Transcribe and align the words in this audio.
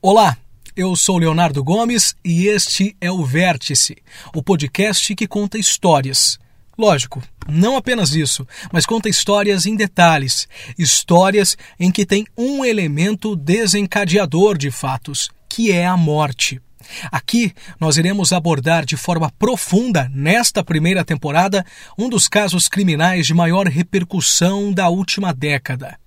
Olá, 0.00 0.36
eu 0.76 0.94
sou 0.94 1.18
Leonardo 1.18 1.64
Gomes 1.64 2.14
e 2.24 2.46
este 2.46 2.96
é 3.00 3.10
o 3.10 3.24
Vértice, 3.24 3.96
o 4.32 4.40
podcast 4.40 5.12
que 5.16 5.26
conta 5.26 5.58
histórias. 5.58 6.38
Lógico, 6.78 7.20
não 7.48 7.76
apenas 7.76 8.14
isso, 8.14 8.46
mas 8.72 8.86
conta 8.86 9.08
histórias 9.08 9.66
em 9.66 9.74
detalhes, 9.74 10.46
histórias 10.78 11.56
em 11.80 11.90
que 11.90 12.06
tem 12.06 12.24
um 12.36 12.64
elemento 12.64 13.34
desencadeador 13.34 14.56
de 14.56 14.70
fatos, 14.70 15.30
que 15.48 15.72
é 15.72 15.84
a 15.84 15.96
morte. 15.96 16.62
Aqui 17.10 17.52
nós 17.80 17.96
iremos 17.96 18.32
abordar 18.32 18.84
de 18.84 18.96
forma 18.96 19.32
profunda, 19.36 20.08
nesta 20.14 20.62
primeira 20.62 21.04
temporada, 21.04 21.66
um 21.98 22.08
dos 22.08 22.28
casos 22.28 22.68
criminais 22.68 23.26
de 23.26 23.34
maior 23.34 23.66
repercussão 23.66 24.72
da 24.72 24.88
última 24.88 25.34
década 25.34 25.98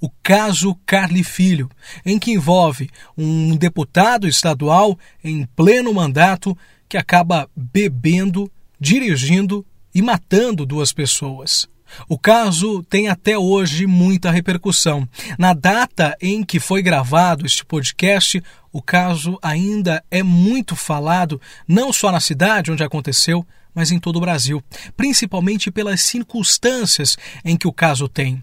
o 0.00 0.10
caso 0.22 0.74
Carli 0.86 1.24
Filho, 1.24 1.70
em 2.04 2.18
que 2.18 2.32
envolve 2.32 2.90
um 3.16 3.56
deputado 3.56 4.28
estadual 4.28 4.98
em 5.22 5.46
pleno 5.56 5.92
mandato 5.92 6.56
que 6.88 6.96
acaba 6.96 7.48
bebendo, 7.54 8.50
dirigindo 8.78 9.64
e 9.94 10.02
matando 10.02 10.66
duas 10.66 10.92
pessoas. 10.92 11.68
O 12.08 12.18
caso 12.18 12.82
tem 12.84 13.08
até 13.08 13.38
hoje 13.38 13.86
muita 13.86 14.30
repercussão. 14.30 15.08
Na 15.38 15.54
data 15.54 16.16
em 16.20 16.44
que 16.44 16.58
foi 16.58 16.82
gravado 16.82 17.46
este 17.46 17.64
podcast, 17.64 18.42
o 18.72 18.82
caso 18.82 19.38
ainda 19.40 20.04
é 20.10 20.22
muito 20.22 20.74
falado, 20.76 21.40
não 21.66 21.92
só 21.92 22.10
na 22.10 22.20
cidade 22.20 22.70
onde 22.70 22.82
aconteceu, 22.84 23.46
mas 23.74 23.92
em 23.92 23.98
todo 23.98 24.16
o 24.16 24.20
Brasil, 24.20 24.62
principalmente 24.96 25.70
pelas 25.70 26.02
circunstâncias 26.02 27.16
em 27.44 27.56
que 27.56 27.68
o 27.68 27.72
caso 27.72 28.08
tem. 28.08 28.42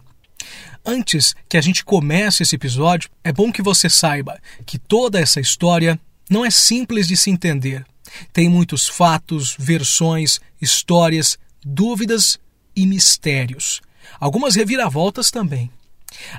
Antes 0.86 1.34
que 1.48 1.56
a 1.56 1.62
gente 1.62 1.86
comece 1.86 2.44
esse 2.44 2.56
episódio, 2.56 3.10
é 3.24 3.32
bom 3.32 3.52
que 3.52 3.62
você 3.62 3.90
saiba 3.90 4.40
que 4.66 4.78
toda 4.78 5.20
essa 5.20 5.40
história 5.40 6.00
não 6.30 6.46
é 6.46 6.52
simples 6.52 7.08
de 7.08 7.16
se 7.16 7.30
entender. 7.30 7.86
Tem 8.34 8.50
muitos 8.50 8.88
fatos, 8.88 9.56
versões, 9.58 10.42
histórias, 10.62 11.38
dúvidas 11.66 12.38
e 12.76 12.86
mistérios. 12.86 13.82
Algumas 14.20 14.56
reviravoltas 14.56 15.32
também. 15.32 15.72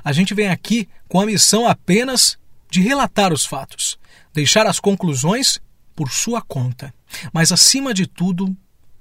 A 0.03 0.13
gente 0.13 0.33
vem 0.33 0.49
aqui 0.49 0.87
com 1.07 1.19
a 1.19 1.25
missão 1.25 1.67
apenas 1.67 2.37
de 2.69 2.81
relatar 2.81 3.33
os 3.33 3.45
fatos, 3.45 3.97
deixar 4.33 4.67
as 4.67 4.79
conclusões 4.79 5.59
por 5.95 6.11
sua 6.11 6.41
conta. 6.41 6.93
Mas, 7.33 7.51
acima 7.51 7.93
de 7.93 8.05
tudo, 8.05 8.55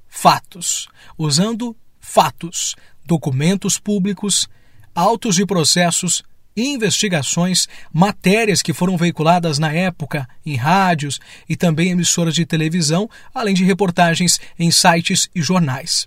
fatos. 0.08 0.88
Usando 1.18 1.76
fatos, 2.00 2.76
documentos 3.04 3.78
públicos 3.78 4.48
autos 4.94 5.36
de 5.36 5.44
processos, 5.44 6.22
investigações, 6.56 7.66
matérias 7.92 8.62
que 8.62 8.72
foram 8.72 8.96
veiculadas 8.96 9.58
na 9.58 9.72
época 9.72 10.28
em 10.46 10.54
rádios 10.54 11.20
e 11.48 11.56
também 11.56 11.90
emissoras 11.90 12.34
de 12.34 12.46
televisão, 12.46 13.08
além 13.34 13.54
de 13.54 13.64
reportagens 13.64 14.38
em 14.58 14.70
sites 14.70 15.28
e 15.34 15.42
jornais. 15.42 16.06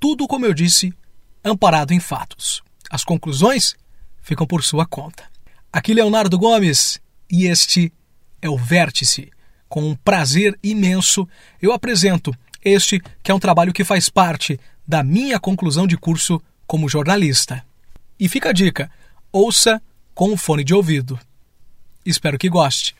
Tudo, 0.00 0.26
como 0.26 0.44
eu 0.44 0.52
disse, 0.52 0.92
amparado 1.44 1.92
em 1.92 2.00
fatos. 2.00 2.62
As 2.90 3.04
conclusões 3.04 3.76
ficam 4.20 4.46
por 4.46 4.62
sua 4.62 4.86
conta. 4.86 5.24
Aqui 5.72 5.94
Leonardo 5.94 6.38
Gomes 6.38 7.00
e 7.30 7.46
este 7.46 7.92
é 8.40 8.48
o 8.48 8.56
Vértice. 8.56 9.30
Com 9.68 9.90
um 9.90 9.96
prazer 9.96 10.58
imenso, 10.62 11.28
eu 11.60 11.72
apresento 11.72 12.34
este 12.64 13.00
que 13.22 13.30
é 13.30 13.34
um 13.34 13.40
trabalho 13.40 13.72
que 13.72 13.84
faz 13.84 14.08
parte 14.08 14.58
da 14.86 15.02
minha 15.02 15.38
conclusão 15.40 15.86
de 15.86 15.96
curso 15.96 16.40
como 16.66 16.88
jornalista. 16.88 17.64
E 18.24 18.28
fica 18.28 18.48
a 18.48 18.52
dica: 18.54 18.90
ouça 19.30 19.82
com 20.14 20.32
o 20.32 20.36
fone 20.36 20.64
de 20.64 20.72
ouvido. 20.72 21.20
Espero 22.06 22.38
que 22.38 22.48
goste. 22.48 22.96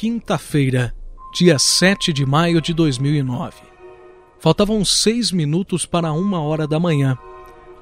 Quinta-feira, 0.00 0.94
dia 1.30 1.58
7 1.58 2.10
de 2.10 2.24
maio 2.24 2.58
de 2.62 2.72
2009. 2.72 3.56
Faltavam 4.38 4.82
seis 4.82 5.30
minutos 5.30 5.84
para 5.84 6.10
uma 6.10 6.40
hora 6.40 6.66
da 6.66 6.80
manhã. 6.80 7.18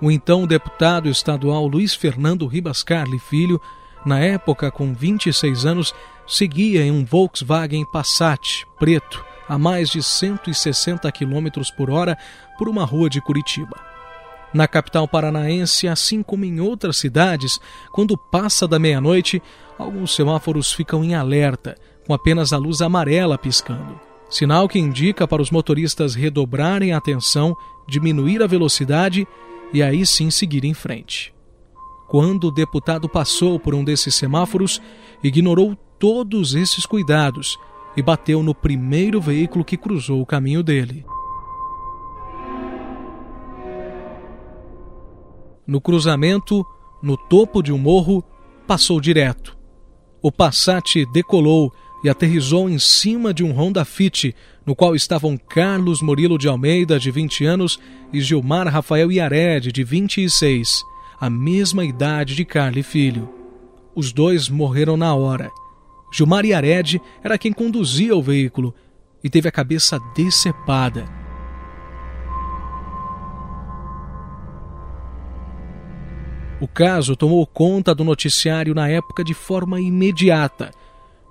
O 0.02 0.10
então 0.10 0.44
deputado 0.44 1.08
estadual 1.08 1.64
Luiz 1.68 1.94
Fernando 1.94 2.44
Ribas 2.48 2.82
Carli 2.82 3.20
Filho, 3.20 3.60
na 4.04 4.18
época 4.18 4.68
com 4.68 4.92
26 4.92 5.64
anos, 5.64 5.94
seguia 6.26 6.82
em 6.82 6.90
um 6.90 7.04
Volkswagen 7.04 7.84
Passat 7.84 8.66
preto 8.80 9.24
a 9.48 9.56
mais 9.56 9.88
de 9.88 10.02
160 10.02 11.12
km 11.12 11.46
por 11.76 11.88
hora 11.88 12.18
por 12.58 12.68
uma 12.68 12.84
rua 12.84 13.08
de 13.08 13.20
Curitiba. 13.20 13.80
Na 14.52 14.66
capital 14.66 15.06
paranaense, 15.06 15.86
assim 15.86 16.24
como 16.24 16.44
em 16.44 16.58
outras 16.58 16.96
cidades, 16.96 17.60
quando 17.92 18.18
passa 18.18 18.66
da 18.66 18.76
meia-noite, 18.76 19.40
alguns 19.78 20.16
semáforos 20.16 20.72
ficam 20.72 21.04
em 21.04 21.14
alerta, 21.14 21.76
com 22.08 22.14
apenas 22.14 22.54
a 22.54 22.56
luz 22.56 22.80
amarela 22.80 23.36
piscando. 23.36 24.00
Sinal 24.30 24.66
que 24.66 24.78
indica 24.78 25.28
para 25.28 25.42
os 25.42 25.50
motoristas 25.50 26.14
redobrarem 26.14 26.94
a 26.94 26.96
atenção, 26.96 27.54
diminuir 27.86 28.42
a 28.42 28.46
velocidade 28.46 29.28
e 29.74 29.82
aí 29.82 30.06
sim 30.06 30.30
seguir 30.30 30.64
em 30.64 30.72
frente. 30.72 31.34
Quando 32.08 32.44
o 32.44 32.50
deputado 32.50 33.10
passou 33.10 33.60
por 33.60 33.74
um 33.74 33.84
desses 33.84 34.14
semáforos, 34.14 34.80
ignorou 35.22 35.76
todos 35.98 36.54
esses 36.54 36.86
cuidados 36.86 37.58
e 37.94 38.00
bateu 38.00 38.42
no 38.42 38.54
primeiro 38.54 39.20
veículo 39.20 39.62
que 39.62 39.76
cruzou 39.76 40.22
o 40.22 40.26
caminho 40.26 40.62
dele. 40.62 41.04
No 45.66 45.78
cruzamento, 45.78 46.64
no 47.02 47.18
topo 47.18 47.62
de 47.62 47.70
um 47.70 47.76
morro, 47.76 48.24
passou 48.66 48.98
direto. 48.98 49.58
O 50.22 50.32
Passat 50.32 51.04
decolou 51.12 51.70
e 52.02 52.08
aterrizou 52.08 52.68
em 52.68 52.78
cima 52.78 53.34
de 53.34 53.42
um 53.42 53.52
Honda 53.52 53.84
Fit, 53.84 54.34
no 54.64 54.74
qual 54.74 54.94
estavam 54.94 55.36
Carlos 55.36 56.00
Murilo 56.00 56.38
de 56.38 56.48
Almeida, 56.48 56.98
de 56.98 57.10
20 57.10 57.44
anos, 57.44 57.78
e 58.12 58.20
Gilmar 58.20 58.68
Rafael 58.68 59.10
Iared, 59.10 59.72
de 59.72 59.82
26, 59.82 60.82
a 61.20 61.28
mesma 61.28 61.84
idade 61.84 62.34
de 62.34 62.44
Carly 62.44 62.82
Filho. 62.82 63.28
Os 63.94 64.12
dois 64.12 64.48
morreram 64.48 64.96
na 64.96 65.14
hora. 65.14 65.50
Gilmar 66.12 66.44
Iared 66.44 67.00
era 67.22 67.36
quem 67.36 67.52
conduzia 67.52 68.14
o 68.14 68.22
veículo 68.22 68.74
e 69.22 69.28
teve 69.28 69.48
a 69.48 69.52
cabeça 69.52 69.98
decepada. 70.14 71.04
O 76.60 76.66
caso 76.66 77.14
tomou 77.14 77.46
conta 77.46 77.94
do 77.94 78.02
noticiário 78.02 78.74
na 78.74 78.88
época 78.88 79.22
de 79.22 79.32
forma 79.32 79.80
imediata 79.80 80.72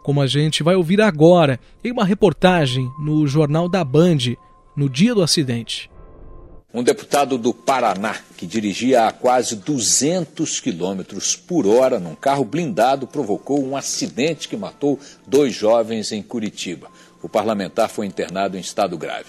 como 0.07 0.21
a 0.21 0.27
gente 0.27 0.63
vai 0.63 0.73
ouvir 0.73 1.01
agora 1.01 1.59
em 1.83 1.91
uma 1.91 2.05
reportagem 2.05 2.89
no 2.97 3.27
Jornal 3.27 3.67
da 3.67 3.83
Band, 3.83 4.37
no 4.73 4.89
dia 4.89 5.13
do 5.13 5.21
acidente. 5.21 5.91
Um 6.73 6.81
deputado 6.81 7.37
do 7.37 7.53
Paraná, 7.53 8.15
que 8.37 8.47
dirigia 8.47 9.05
a 9.05 9.11
quase 9.11 9.57
200 9.57 10.61
quilômetros 10.61 11.35
por 11.35 11.67
hora 11.67 11.99
num 11.99 12.15
carro 12.15 12.45
blindado, 12.45 13.05
provocou 13.05 13.61
um 13.61 13.75
acidente 13.75 14.47
que 14.47 14.55
matou 14.55 14.97
dois 15.27 15.53
jovens 15.53 16.13
em 16.13 16.23
Curitiba. 16.23 16.89
O 17.21 17.27
parlamentar 17.27 17.89
foi 17.89 18.05
internado 18.05 18.55
em 18.55 18.61
estado 18.61 18.97
grave. 18.97 19.27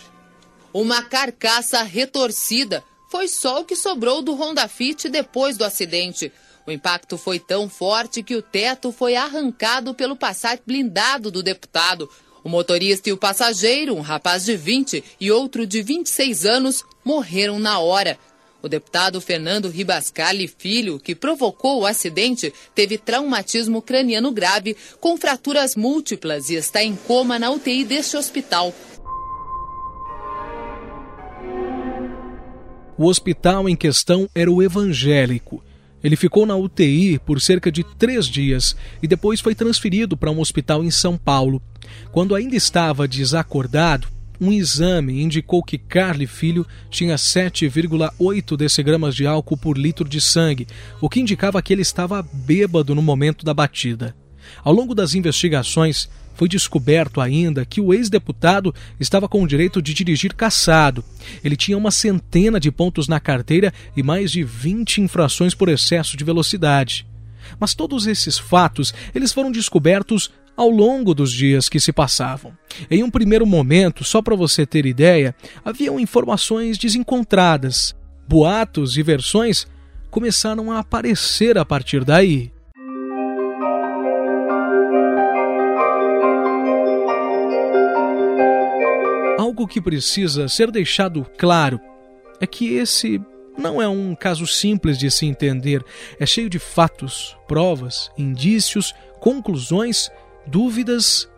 Uma 0.72 1.02
carcaça 1.02 1.82
retorcida 1.82 2.84
foi 3.10 3.26
só 3.26 3.62
o 3.62 3.64
que 3.64 3.74
sobrou 3.74 4.22
do 4.22 4.32
Honda 4.32 4.68
Fit 4.68 5.08
depois 5.08 5.56
do 5.56 5.64
acidente. 5.64 6.30
O 6.68 6.70
impacto 6.70 7.16
foi 7.16 7.38
tão 7.38 7.66
forte 7.66 8.22
que 8.22 8.36
o 8.36 8.42
teto 8.42 8.92
foi 8.92 9.16
arrancado 9.16 9.94
pelo 9.94 10.14
Passat 10.14 10.60
blindado 10.66 11.30
do 11.30 11.42
deputado. 11.42 12.10
O 12.44 12.48
motorista 12.50 13.08
e 13.08 13.12
o 13.12 13.16
passageiro, 13.16 13.96
um 13.96 14.02
rapaz 14.02 14.44
de 14.44 14.54
20 14.54 15.02
e 15.18 15.30
outro 15.30 15.66
de 15.66 15.80
26 15.80 16.44
anos, 16.44 16.84
morreram 17.02 17.58
na 17.58 17.78
hora. 17.78 18.18
O 18.60 18.68
deputado 18.68 19.18
Fernando 19.18 19.70
Ribascali 19.70 20.46
Filho, 20.46 20.98
que 20.98 21.14
provocou 21.14 21.80
o 21.80 21.86
acidente, 21.86 22.52
teve 22.74 22.98
traumatismo 22.98 23.80
craniano 23.80 24.30
grave, 24.30 24.76
com 25.00 25.16
fraturas 25.16 25.74
múltiplas 25.74 26.50
e 26.50 26.56
está 26.56 26.84
em 26.84 26.94
coma 26.94 27.38
na 27.38 27.50
UTI 27.50 27.82
deste 27.82 28.14
hospital. 28.14 28.74
O 32.98 33.06
hospital 33.06 33.70
em 33.70 33.76
questão 33.76 34.28
era 34.34 34.52
o 34.52 34.62
evangélico. 34.62 35.64
Ele 36.02 36.16
ficou 36.16 36.46
na 36.46 36.56
UTI 36.56 37.18
por 37.18 37.40
cerca 37.40 37.72
de 37.72 37.82
três 37.82 38.26
dias 38.26 38.76
e 39.02 39.08
depois 39.08 39.40
foi 39.40 39.54
transferido 39.54 40.16
para 40.16 40.30
um 40.30 40.40
hospital 40.40 40.84
em 40.84 40.90
São 40.90 41.16
Paulo. 41.16 41.60
Quando 42.12 42.34
ainda 42.34 42.54
estava 42.54 43.08
desacordado, 43.08 44.08
um 44.40 44.52
exame 44.52 45.20
indicou 45.20 45.62
que 45.62 45.76
Carly 45.76 46.26
Filho 46.26 46.64
tinha 46.90 47.16
7,8 47.16 48.56
decigramas 48.56 49.14
de 49.14 49.26
álcool 49.26 49.56
por 49.56 49.76
litro 49.76 50.08
de 50.08 50.20
sangue, 50.20 50.68
o 51.00 51.08
que 51.08 51.20
indicava 51.20 51.60
que 51.60 51.72
ele 51.72 51.82
estava 51.82 52.22
bêbado 52.22 52.94
no 52.94 53.02
momento 53.02 53.44
da 53.44 53.52
batida. 53.52 54.14
Ao 54.62 54.72
longo 54.72 54.94
das 54.94 55.14
investigações, 55.14 56.08
foi 56.38 56.48
descoberto 56.48 57.20
ainda 57.20 57.66
que 57.66 57.80
o 57.80 57.92
ex-deputado 57.92 58.72
estava 59.00 59.28
com 59.28 59.42
o 59.42 59.46
direito 59.46 59.82
de 59.82 59.92
dirigir 59.92 60.34
caçado. 60.34 61.04
Ele 61.42 61.56
tinha 61.56 61.76
uma 61.76 61.90
centena 61.90 62.60
de 62.60 62.70
pontos 62.70 63.08
na 63.08 63.18
carteira 63.18 63.74
e 63.96 64.04
mais 64.04 64.30
de 64.30 64.44
20 64.44 65.00
infrações 65.00 65.52
por 65.52 65.68
excesso 65.68 66.16
de 66.16 66.22
velocidade. 66.22 67.04
Mas 67.58 67.74
todos 67.74 68.06
esses 68.06 68.38
fatos, 68.38 68.94
eles 69.12 69.32
foram 69.32 69.50
descobertos 69.50 70.30
ao 70.56 70.70
longo 70.70 71.12
dos 71.12 71.32
dias 71.32 71.68
que 71.68 71.80
se 71.80 71.92
passavam. 71.92 72.52
Em 72.88 73.02
um 73.02 73.10
primeiro 73.10 73.44
momento, 73.44 74.04
só 74.04 74.22
para 74.22 74.36
você 74.36 74.64
ter 74.64 74.86
ideia, 74.86 75.34
haviam 75.64 75.98
informações 75.98 76.78
desencontradas. 76.78 77.96
Boatos 78.28 78.96
e 78.96 79.02
versões 79.02 79.66
começaram 80.08 80.70
a 80.70 80.78
aparecer 80.78 81.58
a 81.58 81.64
partir 81.64 82.04
daí. 82.04 82.52
Algo 89.58 89.66
que 89.66 89.80
precisa 89.80 90.46
ser 90.46 90.70
deixado 90.70 91.26
claro 91.36 91.80
é 92.40 92.46
que 92.46 92.74
esse 92.74 93.20
não 93.58 93.82
é 93.82 93.88
um 93.88 94.14
caso 94.14 94.46
simples 94.46 94.96
de 94.96 95.10
se 95.10 95.26
entender, 95.26 95.84
é 96.20 96.24
cheio 96.24 96.48
de 96.48 96.60
fatos, 96.60 97.36
provas, 97.48 98.08
indícios, 98.16 98.94
conclusões, 99.18 100.12
dúvidas 100.46 101.28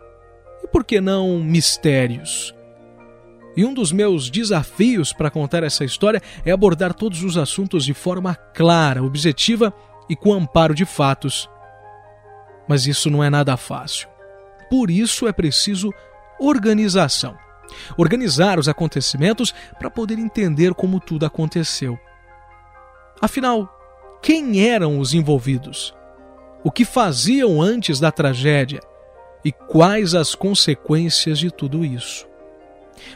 e, 0.63 0.67
por 0.67 0.83
que 0.83 1.01
não, 1.01 1.39
mistérios. 1.39 2.53
E 3.57 3.65
um 3.65 3.73
dos 3.73 3.91
meus 3.91 4.29
desafios 4.29 5.11
para 5.11 5.31
contar 5.31 5.63
essa 5.63 5.83
história 5.83 6.21
é 6.45 6.51
abordar 6.51 6.93
todos 6.93 7.23
os 7.23 7.37
assuntos 7.37 7.83
de 7.83 7.95
forma 7.95 8.35
clara, 8.35 9.03
objetiva 9.03 9.73
e 10.07 10.15
com 10.15 10.31
amparo 10.31 10.75
de 10.75 10.85
fatos. 10.85 11.49
Mas 12.67 12.85
isso 12.85 13.09
não 13.09 13.23
é 13.23 13.31
nada 13.31 13.57
fácil. 13.57 14.07
Por 14.69 14.91
isso 14.91 15.27
é 15.27 15.33
preciso 15.33 15.91
organização 16.39 17.35
organizar 17.97 18.59
os 18.59 18.67
acontecimentos 18.67 19.53
para 19.77 19.89
poder 19.89 20.19
entender 20.19 20.73
como 20.73 20.99
tudo 20.99 21.25
aconteceu. 21.25 21.99
Afinal, 23.21 23.69
quem 24.21 24.67
eram 24.67 24.99
os 24.99 25.13
envolvidos? 25.13 25.95
O 26.63 26.71
que 26.71 26.85
faziam 26.85 27.61
antes 27.61 27.99
da 27.99 28.11
tragédia? 28.11 28.79
E 29.43 29.51
quais 29.51 30.13
as 30.13 30.35
consequências 30.35 31.39
de 31.39 31.49
tudo 31.49 31.83
isso? 31.83 32.27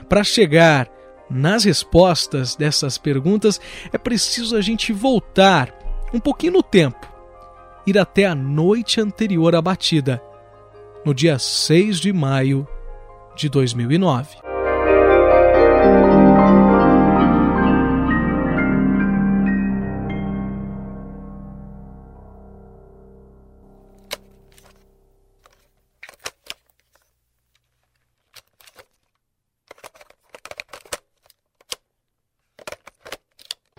Para 0.10 0.24
chegar 0.24 0.90
nas 1.30 1.64
respostas 1.64 2.56
dessas 2.56 2.98
perguntas, 2.98 3.60
é 3.92 3.98
preciso 3.98 4.56
a 4.56 4.62
gente 4.62 4.92
voltar 4.92 5.74
um 6.14 6.20
pouquinho 6.20 6.54
no 6.54 6.64
tempo, 6.64 7.08
ir 7.86 7.98
até 7.98 8.26
a 8.26 8.36
noite 8.36 9.02
anterior 9.02 9.56
à 9.56 9.62
batida, 9.62 10.22
no 11.04 11.14
dia 11.14 11.38
6 11.38 12.00
de 12.00 12.14
maio 12.14 12.68
de 13.36 13.50
2009. 13.50 14.55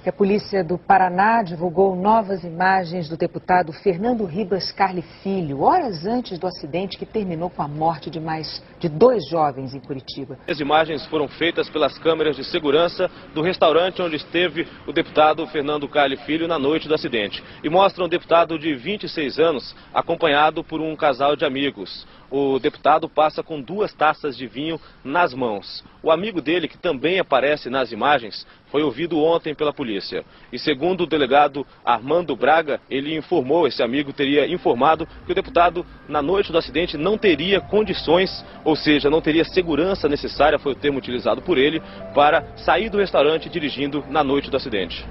Que 0.06 0.10
a 0.10 0.12
polícia 0.12 0.62
do 0.62 0.78
Paraná 0.78 1.42
divulgou 1.42 1.96
novas 1.96 2.44
imagens 2.44 3.08
do 3.08 3.16
deputado 3.16 3.72
Fernando 3.72 4.24
Ribas 4.24 4.70
Carli 4.70 5.02
Filho, 5.02 5.62
horas 5.62 6.06
antes 6.06 6.38
do 6.38 6.46
acidente 6.46 6.96
que 6.96 7.04
terminou 7.04 7.50
com 7.50 7.60
a 7.60 7.66
morte 7.66 8.08
de 8.08 8.20
mais 8.20 8.62
de 8.78 8.88
dois 8.88 9.28
jovens 9.28 9.74
em 9.74 9.80
Curitiba. 9.80 10.38
As 10.48 10.60
imagens 10.60 11.04
foram 11.06 11.26
feitas 11.26 11.68
pelas 11.68 11.98
câmeras 11.98 12.36
de 12.36 12.44
segurança 12.44 13.10
do 13.34 13.42
restaurante 13.42 14.00
onde 14.00 14.14
esteve 14.14 14.68
o 14.86 14.92
deputado 14.92 15.44
Fernando 15.48 15.88
Carli 15.88 16.16
Filho 16.18 16.46
na 16.46 16.56
noite 16.56 16.86
do 16.86 16.94
acidente 16.94 17.42
e 17.64 17.68
mostram 17.68 18.06
o 18.06 18.08
deputado 18.08 18.56
de 18.60 18.76
26 18.76 19.40
anos 19.40 19.74
acompanhado 19.92 20.62
por 20.62 20.80
um 20.80 20.94
casal 20.94 21.34
de 21.34 21.44
amigos 21.44 22.06
o 22.30 22.58
deputado 22.58 23.08
passa 23.08 23.42
com 23.42 23.60
duas 23.60 23.92
taças 23.92 24.36
de 24.36 24.46
vinho 24.46 24.80
nas 25.04 25.32
mãos. 25.32 25.84
O 26.06 26.10
amigo 26.12 26.40
dele, 26.40 26.68
que 26.68 26.78
também 26.78 27.18
aparece 27.18 27.68
nas 27.68 27.90
imagens, 27.90 28.46
foi 28.70 28.80
ouvido 28.80 29.18
ontem 29.18 29.56
pela 29.56 29.72
polícia. 29.72 30.24
E 30.52 30.56
segundo 30.56 31.00
o 31.00 31.06
delegado 31.06 31.66
Armando 31.84 32.36
Braga, 32.36 32.80
ele 32.88 33.16
informou, 33.16 33.66
esse 33.66 33.82
amigo 33.82 34.12
teria 34.12 34.46
informado 34.46 35.04
que 35.26 35.32
o 35.32 35.34
deputado, 35.34 35.84
na 36.08 36.22
noite 36.22 36.52
do 36.52 36.58
acidente, 36.58 36.96
não 36.96 37.18
teria 37.18 37.60
condições, 37.60 38.30
ou 38.64 38.76
seja, 38.76 39.10
não 39.10 39.20
teria 39.20 39.44
segurança 39.46 40.08
necessária, 40.08 40.60
foi 40.60 40.74
o 40.74 40.76
termo 40.76 40.98
utilizado 40.98 41.42
por 41.42 41.58
ele, 41.58 41.82
para 42.14 42.56
sair 42.56 42.88
do 42.88 42.98
restaurante 42.98 43.48
dirigindo 43.48 44.04
na 44.08 44.22
noite 44.22 44.48
do 44.48 44.56
acidente. 44.56 45.04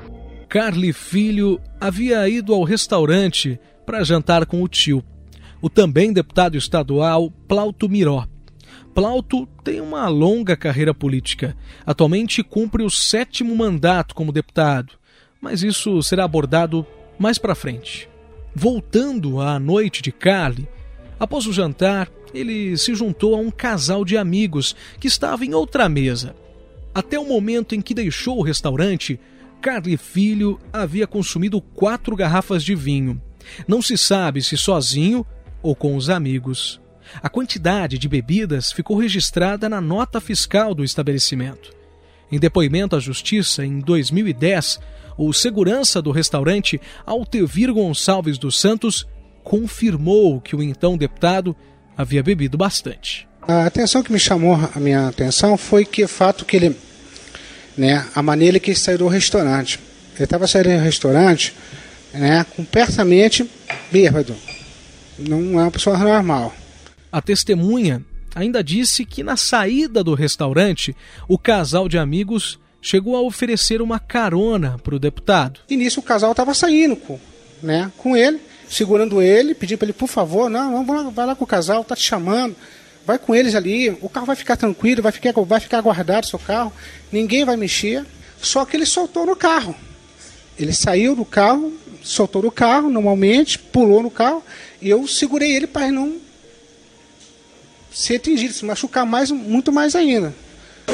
Carly 0.48 0.94
Filho 0.94 1.60
havia 1.78 2.26
ido 2.30 2.54
ao 2.54 2.64
restaurante 2.64 3.60
para 3.86 4.02
jantar 4.02 4.46
com 4.46 4.64
o 4.64 4.68
tio 4.70 5.04
o 5.62 5.70
também 5.70 6.14
deputado 6.14 6.56
estadual 6.56 7.32
Plauto 7.48 7.90
Miró. 7.90 8.26
Plauto 8.96 9.46
tem 9.62 9.82
uma 9.82 10.08
longa 10.08 10.56
carreira 10.56 10.94
política. 10.94 11.54
Atualmente 11.86 12.42
cumpre 12.42 12.82
o 12.82 12.90
sétimo 12.90 13.54
mandato 13.54 14.16
como 14.16 14.32
deputado, 14.32 14.94
mas 15.42 15.62
isso 15.62 16.02
será 16.02 16.24
abordado 16.24 16.88
mais 17.20 17.38
para 17.38 17.54
frente. 17.54 18.08
Voltando 18.56 19.42
à 19.42 19.60
noite 19.60 20.02
de 20.02 20.14
Carly, 20.14 20.66
após 21.20 21.46
o 21.46 21.52
jantar, 21.52 22.10
ele 22.34 22.78
se 22.78 22.96
juntou 22.96 23.36
a 23.36 23.38
um 23.38 23.52
casal 23.52 24.06
de 24.06 24.16
amigos 24.16 24.74
que 24.98 25.10
estava 25.10 25.44
em 25.44 25.54
outra 25.54 25.90
mesa. 25.90 26.34
Até 26.94 27.20
o 27.20 27.28
momento 27.28 27.76
em 27.76 27.82
que 27.82 27.94
deixou 27.94 28.38
o 28.38 28.44
restaurante, 28.44 29.20
Carly 29.62 29.98
Filho 29.98 30.58
havia 30.72 31.06
consumido 31.06 31.60
quatro 31.60 32.16
garrafas 32.16 32.64
de 32.64 32.74
vinho. 32.74 33.22
Não 33.68 33.82
se 33.82 33.98
sabe 33.98 34.42
se 34.42 34.56
sozinho 34.56 35.26
ou 35.62 35.76
com 35.76 35.98
os 35.98 36.10
amigos. 36.10 36.80
A 37.22 37.30
quantidade 37.30 37.98
de 37.98 38.08
bebidas 38.08 38.72
ficou 38.72 38.98
registrada 38.98 39.70
na 39.70 39.80
nota 39.80 40.20
fiscal 40.20 40.74
do 40.74 40.84
estabelecimento. 40.84 41.74
Em 42.32 42.40
depoimento 42.40 42.96
à 42.96 43.00
Justiça, 43.00 43.66
em 43.66 43.80
2010, 43.80 44.80
o 45.18 45.32
segurança 45.32 46.02
do 46.02 46.12
restaurante, 46.12 46.82
Altevir 47.06 47.74
Gonçalves 47.74 48.38
dos 48.38 48.60
Santos, 48.60 49.08
confirmou 49.44 50.42
que 50.42 50.56
o 50.56 50.64
então 50.64 50.98
deputado 50.98 51.56
havia 51.98 52.24
bebido 52.24 52.58
bastante. 52.58 53.28
A 53.48 53.66
atenção 53.66 54.02
que 54.02 54.12
me 54.12 54.20
chamou 54.20 54.56
a 54.56 54.80
minha 54.80 55.08
atenção 55.08 55.56
foi 55.56 55.86
que 55.86 56.04
o 56.04 56.08
fato 56.08 56.46
que 56.46 56.58
ele, 56.58 56.76
né, 57.78 58.06
a 58.16 58.24
maneira 58.24 58.60
que 58.60 58.72
ele 58.72 58.78
saiu 58.78 58.98
do 58.98 59.08
restaurante. 59.08 59.80
Ele 60.16 60.24
estava 60.24 60.48
saindo 60.48 60.70
do 60.70 60.84
restaurante, 60.84 61.54
né, 62.14 62.46
completamente 62.56 63.50
bêbado 63.92 64.36
não 65.18 65.60
é 65.60 65.64
uma 65.64 65.72
pessoa 65.72 65.98
normal. 65.98 66.54
A 67.16 67.22
testemunha 67.22 68.04
ainda 68.36 68.62
disse 68.62 69.06
que 69.06 69.24
na 69.24 69.38
saída 69.38 70.04
do 70.04 70.14
restaurante, 70.14 70.94
o 71.30 71.38
casal 71.38 71.88
de 71.88 71.98
amigos 71.98 72.60
chegou 72.82 73.16
a 73.16 73.22
oferecer 73.22 73.82
uma 73.82 74.00
carona 74.00 74.78
para 74.84 74.94
o 74.94 75.00
deputado. 75.00 75.62
E 75.70 75.78
nisso 75.78 76.02
o 76.02 76.04
casal 76.04 76.32
estava 76.32 76.54
saindo 76.54 76.98
com, 76.98 77.18
né, 77.64 77.90
com 77.96 78.18
ele, 78.18 78.42
segurando 78.68 79.22
ele, 79.22 79.56
pedindo 79.56 79.78
para 79.78 79.86
ele, 79.86 79.94
por 79.94 80.10
favor, 80.10 80.50
não, 80.50 80.74
vamos 80.74 81.06
lá, 81.06 81.10
vai 81.10 81.26
lá 81.26 81.36
com 81.38 81.46
o 81.46 81.48
casal, 81.48 81.86
tá 81.86 81.96
te 81.96 82.04
chamando, 82.04 82.54
vai 83.08 83.18
com 83.18 83.34
eles 83.34 83.56
ali, 83.56 83.98
o 84.02 84.10
carro 84.10 84.26
vai 84.26 84.36
ficar 84.36 84.58
tranquilo, 84.58 85.02
vai 85.02 85.14
ficar, 85.14 85.32
vai 85.32 85.62
ficar 85.62 85.80
guardado 85.80 86.26
seu 86.26 86.38
carro, 86.38 86.74
ninguém 87.14 87.46
vai 87.46 87.56
mexer. 87.56 88.06
Só 88.42 88.66
que 88.66 88.76
ele 88.76 88.86
soltou 88.86 89.26
no 89.26 89.38
carro. 89.38 89.74
Ele 90.60 90.74
saiu 90.74 91.16
do 91.16 91.24
carro, 91.24 91.72
soltou 92.04 92.42
do 92.42 92.52
carro, 92.52 92.90
normalmente, 92.90 93.58
pulou 93.58 94.04
no 94.04 94.12
carro, 94.12 94.44
e 94.82 94.90
eu 94.90 95.08
segurei 95.08 95.56
ele 95.56 95.66
para 95.66 95.90
não 95.90 96.25
ser 97.96 98.18
atingido, 98.18 98.54
se 98.54 98.66
machucar 98.66 99.06
mais, 99.06 99.32
muito 99.32 99.72
mais 99.72 99.96
ainda. 99.96 100.34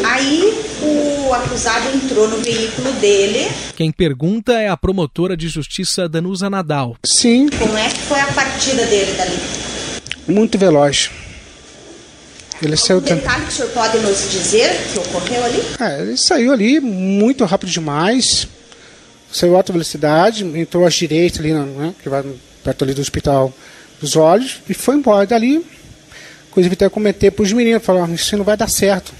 Aí 0.05 0.53
o 0.81 1.33
acusado 1.33 1.89
entrou 1.89 2.29
no 2.29 2.37
veículo 2.37 2.93
dele. 2.93 3.49
Quem 3.75 3.91
pergunta 3.91 4.53
é 4.53 4.69
a 4.69 4.77
promotora 4.77 5.35
de 5.35 5.49
justiça 5.49 6.07
Danusa 6.07 6.49
Nadal. 6.49 6.95
Sim. 7.03 7.49
Como 7.49 7.77
é 7.77 7.89
que 7.89 7.99
foi 8.01 8.19
a 8.19 8.27
partida 8.27 8.85
dele 8.85 9.11
dali? 9.13 9.37
Muito 10.27 10.57
veloz. 10.57 11.09
Ele 12.61 12.77
saiu 12.77 12.99
O 12.99 13.01
detalhe 13.01 13.45
que 13.45 13.49
o 13.49 13.51
senhor 13.51 13.71
pode 13.71 13.97
nos 13.97 14.29
dizer 14.31 14.79
que 14.93 14.99
ocorreu 14.99 15.43
ali? 15.43 15.63
É, 15.79 16.01
ele 16.01 16.15
saiu 16.15 16.53
ali 16.53 16.79
muito 16.79 17.43
rápido 17.43 17.69
demais, 17.71 18.47
saiu 19.31 19.55
a 19.55 19.57
alta 19.57 19.73
velocidade, 19.73 20.45
entrou 20.45 20.85
à 20.85 20.89
direita 20.89 21.39
ali, 21.39 21.53
né, 21.53 21.95
que 22.01 22.07
vai 22.07 22.23
perto 22.63 22.83
ali 22.83 22.93
do 22.93 23.01
hospital 23.01 23.51
dos 23.99 24.15
olhos, 24.15 24.59
e 24.69 24.75
foi 24.75 24.95
embora 24.95 25.25
dali. 25.25 25.65
Inclusive 26.51 26.73
até 26.73 26.89
comentei 26.89 27.31
para 27.31 27.43
os 27.43 27.53
meninos, 27.53 27.81
falaram, 27.81 28.13
isso 28.13 28.35
não 28.35 28.43
vai 28.43 28.57
dar 28.57 28.67
certo. 28.67 29.13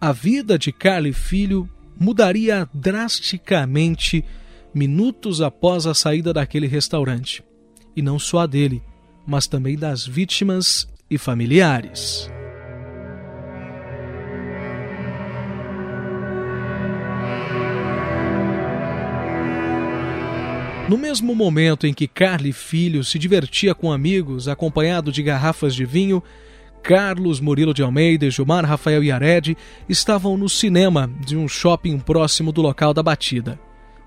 A 0.00 0.12
vida 0.12 0.56
de 0.56 0.70
Carly 0.70 1.12
Filho 1.12 1.68
mudaria 1.98 2.68
drasticamente 2.72 4.24
minutos 4.72 5.42
após 5.42 5.86
a 5.86 5.92
saída 5.92 6.32
daquele 6.32 6.68
restaurante. 6.68 7.42
E 7.96 8.00
não 8.00 8.16
só 8.16 8.38
a 8.38 8.46
dele, 8.46 8.80
mas 9.26 9.48
também 9.48 9.76
das 9.76 10.06
vítimas 10.06 10.88
e 11.10 11.18
familiares. 11.18 12.30
No 20.90 20.98
mesmo 20.98 21.36
momento 21.36 21.86
em 21.86 21.94
que 21.94 22.08
Carly 22.08 22.52
Filho 22.52 23.04
se 23.04 23.16
divertia 23.16 23.76
com 23.76 23.92
amigos, 23.92 24.48
acompanhado 24.48 25.12
de 25.12 25.22
garrafas 25.22 25.72
de 25.72 25.84
vinho, 25.84 26.20
Carlos 26.82 27.38
Murilo 27.38 27.72
de 27.72 27.80
Almeida 27.80 28.26
e 28.26 28.30
Gilmar 28.32 28.64
Rafael 28.64 29.04
Iared 29.04 29.56
estavam 29.88 30.36
no 30.36 30.48
cinema 30.48 31.08
de 31.24 31.36
um 31.36 31.46
shopping 31.46 32.00
próximo 32.00 32.50
do 32.50 32.60
local 32.60 32.92
da 32.92 33.04
batida. 33.04 33.56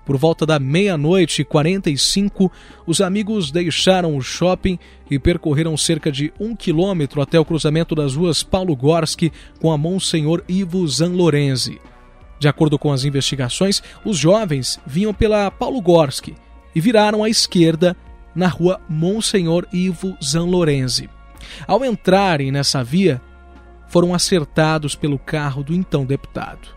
Por 0.04 0.18
volta 0.18 0.44
da 0.44 0.58
meia-noite 0.58 1.40
e 1.40 1.44
45, 1.46 2.52
os 2.86 3.00
amigos 3.00 3.50
deixaram 3.50 4.14
o 4.14 4.20
shopping 4.20 4.78
e 5.10 5.18
percorreram 5.18 5.78
cerca 5.78 6.12
de 6.12 6.34
um 6.38 6.54
quilômetro 6.54 7.22
até 7.22 7.40
o 7.40 7.46
cruzamento 7.46 7.94
das 7.94 8.14
ruas 8.14 8.42
Paulo 8.42 8.76
Gorski 8.76 9.32
com 9.58 9.72
a 9.72 9.78
Monsenhor 9.78 10.44
Ivo 10.46 10.86
Zanlorenzi. 10.86 11.80
De 12.38 12.46
acordo 12.46 12.78
com 12.78 12.92
as 12.92 13.06
investigações, 13.06 13.82
os 14.04 14.18
jovens 14.18 14.78
vinham 14.86 15.14
pela 15.14 15.50
Paulo 15.50 15.80
Gorski 15.80 16.34
e 16.74 16.80
viraram 16.80 17.22
à 17.22 17.28
esquerda 17.28 17.96
na 18.34 18.48
rua 18.48 18.80
Monsenhor 18.88 19.66
Ivo 19.72 20.16
Zanlorenzi. 20.22 21.08
Ao 21.66 21.84
entrarem 21.84 22.50
nessa 22.50 22.82
via, 22.82 23.20
foram 23.86 24.14
acertados 24.14 24.94
pelo 24.94 25.18
carro 25.18 25.62
do 25.62 25.74
então 25.74 26.04
deputado. 26.04 26.68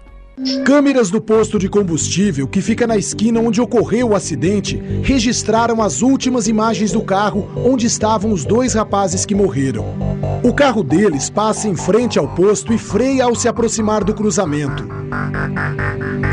Câmeras 0.64 1.10
do 1.10 1.20
posto 1.20 1.58
de 1.58 1.68
combustível, 1.68 2.48
que 2.48 2.62
fica 2.62 2.86
na 2.86 2.96
esquina 2.96 3.40
onde 3.40 3.60
ocorreu 3.60 4.10
o 4.10 4.16
acidente, 4.16 4.78
registraram 5.02 5.82
as 5.82 6.04
últimas 6.04 6.48
imagens 6.48 6.92
do 6.92 7.02
carro 7.02 7.50
onde 7.56 7.88
estavam 7.88 8.32
os 8.32 8.46
dois 8.46 8.76
rapazes 8.76 9.26
que 9.26 9.34
morreram. 9.34 9.96
O 10.44 10.54
carro 10.54 10.84
deles 10.84 11.28
passa 11.28 11.68
em 11.68 11.76
frente 11.76 12.20
ao 12.20 12.28
posto 12.36 12.72
e 12.72 12.78
freia 12.78 13.26
ao 13.26 13.34
se 13.34 13.48
aproximar 13.48 14.04
do 14.04 14.14
cruzamento. 14.14 14.88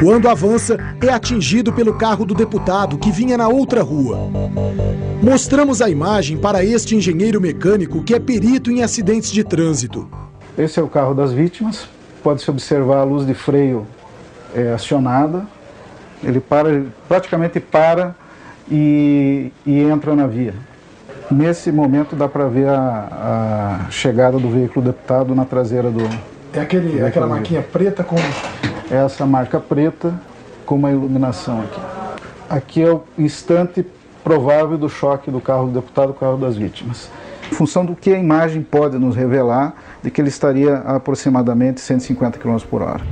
Quando 0.02 0.28
avança, 0.28 0.76
é 1.00 1.08
atingido 1.08 1.72
pelo 1.72 1.94
carro 1.94 2.26
do 2.26 2.34
deputado 2.34 2.98
que 2.98 3.10
vinha 3.10 3.38
na 3.38 3.48
outra 3.48 3.82
rua. 3.82 4.18
Mostramos 5.22 5.80
a 5.80 5.88
imagem 5.88 6.36
para 6.36 6.62
este 6.62 6.94
engenheiro 6.94 7.40
mecânico 7.40 8.02
que 8.02 8.14
é 8.14 8.20
perito 8.20 8.70
em 8.70 8.82
acidentes 8.82 9.32
de 9.32 9.42
trânsito. 9.42 10.06
Esse 10.58 10.78
é 10.78 10.82
o 10.82 10.88
carro 10.88 11.14
das 11.14 11.32
vítimas. 11.32 11.88
Pode-se 12.22 12.50
observar 12.50 12.98
a 12.98 13.04
luz 13.04 13.26
de 13.26 13.34
freio 13.34 13.86
é, 14.54 14.72
acionada. 14.72 15.44
Ele 16.22 16.40
para, 16.40 16.84
praticamente 17.08 17.60
para 17.60 18.14
e, 18.70 19.52
e 19.66 19.80
entra 19.80 20.14
na 20.14 20.26
via. 20.26 20.54
Nesse 21.30 21.72
momento 21.72 22.14
dá 22.14 22.28
para 22.28 22.46
ver 22.48 22.68
a, 22.68 23.86
a, 23.86 23.90
chegada 23.90 24.38
do 24.38 24.48
veículo 24.48 24.84
deputado 24.84 25.34
na 25.34 25.44
traseira 25.44 25.90
do. 25.90 26.02
É 26.52 26.60
aquele, 26.60 26.98
do 26.98 27.06
aquela 27.06 27.26
marquinha 27.26 27.62
preta 27.62 28.04
com. 28.04 28.16
Essa 28.90 29.24
marca 29.24 29.58
preta 29.58 30.14
com 30.66 30.74
uma 30.76 30.90
iluminação 30.90 31.62
aqui. 31.62 31.80
Aqui 32.48 32.82
é 32.82 32.92
o 32.92 33.02
instante 33.18 33.84
provável 34.22 34.76
do 34.76 34.88
choque 34.88 35.30
do 35.30 35.40
carro 35.40 35.66
do 35.66 35.80
deputado 35.80 36.12
com 36.12 36.24
o 36.24 36.28
carro 36.28 36.36
das 36.36 36.56
vítimas. 36.56 37.10
Em 37.50 37.54
função 37.54 37.84
do 37.84 37.96
que 37.96 38.12
a 38.12 38.18
imagem 38.18 38.62
pode 38.62 38.98
nos 38.98 39.16
revelar, 39.16 39.74
de 40.02 40.10
que 40.10 40.20
ele 40.20 40.28
estaria 40.28 40.76
a 40.76 40.96
aproximadamente 40.96 41.80
150 41.80 42.38
km 42.38 42.58
por 42.68 42.82
hora. 42.82 43.02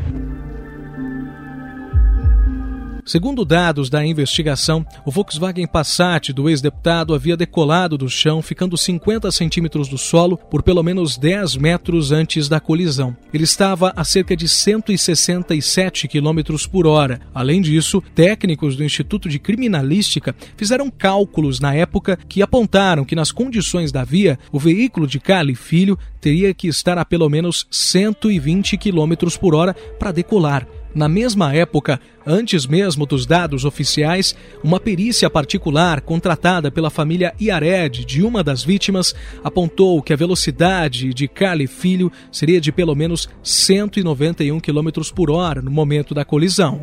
Segundo 3.05 3.45
dados 3.45 3.91
da 3.91 4.07
investigação, 4.07 4.87
o 5.05 5.11
Volkswagen 5.11 5.67
Passat 5.67 6.33
do 6.33 6.49
ex-deputado 6.49 7.15
havia 7.15 7.37
decolado 7.37 7.99
do 7.99 8.09
chão, 8.09 8.41
ficando 8.41 8.79
50 8.79 9.31
centímetros 9.33 9.89
do 9.89 9.99
solo 9.99 10.37
por 10.37 10.63
pelo 10.63 10.85
menos 10.85 11.19
10 11.19 11.57
metros 11.57 12.13
antes 12.13 12.49
da 12.49 12.61
colisão. 12.61 13.17
Ele 13.35 13.43
estava 13.43 13.93
a 13.97 14.05
cerca 14.05 14.37
de 14.37 14.47
167 14.49 16.07
km 16.07 16.57
por 16.71 16.87
hora. 16.87 17.21
Além 17.35 17.61
disso, 17.61 18.01
técnicos 18.15 18.77
do 18.77 18.85
Instituto 18.85 19.29
de 19.29 19.41
Criminalística 19.41 20.33
fizeram 20.57 20.89
cálculos 20.89 21.59
na 21.59 21.75
época 21.75 22.17
que 22.29 22.41
apontaram 22.41 23.05
que, 23.05 23.17
nas 23.17 23.33
condições 23.33 23.91
da 23.91 24.05
via, 24.05 24.39
o 24.53 24.61
veículo 24.61 25.09
de 25.09 25.19
Cali 25.19 25.57
Filho 25.57 25.99
teria 26.21 26.55
que 26.55 26.69
estar 26.69 26.97
a 26.99 27.05
pelo 27.05 27.29
menos 27.29 27.67
120 27.69 28.79
km 28.79 29.37
por 29.41 29.57
hora 29.57 29.75
para 29.99 30.13
decolar. 30.13 30.69
Na 30.95 31.09
mesma 31.09 31.55
época, 31.55 31.99
antes 32.27 32.67
mesmo 32.67 33.07
dos 33.07 33.25
dados 33.25 33.65
oficiais, 33.65 34.37
uma 34.63 34.79
perícia 34.79 35.31
particular 35.31 36.03
contratada 36.03 36.71
pela 36.71 36.91
família 36.91 37.35
Iared 37.41 38.05
de 38.05 38.23
uma 38.23 38.45
das 38.45 38.63
vítimas 38.63 39.15
apontou 39.43 40.03
que 40.03 40.13
a 40.13 40.17
velocidade 40.17 41.15
de 41.15 41.27
Cali 41.27 41.67
Filho 41.67 42.13
seria 42.31 42.61
de 42.61 42.71
pelo 42.71 42.95
menos 42.95 43.27
191 43.43 44.61
km 44.61 44.91
por 45.15 45.31
hora 45.31 45.63
no 45.63 45.71
momento 45.71 46.13
da 46.15 46.27
colisão. 46.27 46.79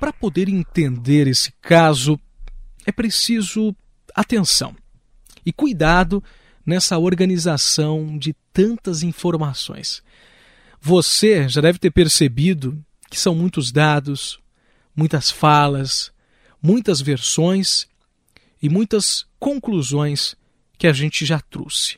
Para 0.00 0.12
poder 0.14 0.48
entender 0.48 1.26
esse 1.26 1.52
caso, 1.60 2.18
é 2.86 2.92
preciso 2.92 3.76
atenção 4.14 4.74
e 5.44 5.52
cuidado 5.52 6.22
nessa 6.68 6.98
organização 6.98 8.18
de 8.18 8.36
tantas 8.52 9.02
informações. 9.02 10.02
Você 10.78 11.48
já 11.48 11.62
deve 11.62 11.78
ter 11.78 11.90
percebido 11.90 12.78
que 13.08 13.18
são 13.18 13.34
muitos 13.34 13.72
dados, 13.72 14.38
muitas 14.94 15.30
falas, 15.30 16.12
muitas 16.62 17.00
versões 17.00 17.88
e 18.62 18.68
muitas 18.68 19.24
conclusões 19.38 20.36
que 20.76 20.86
a 20.86 20.92
gente 20.92 21.24
já 21.24 21.40
trouxe. 21.40 21.96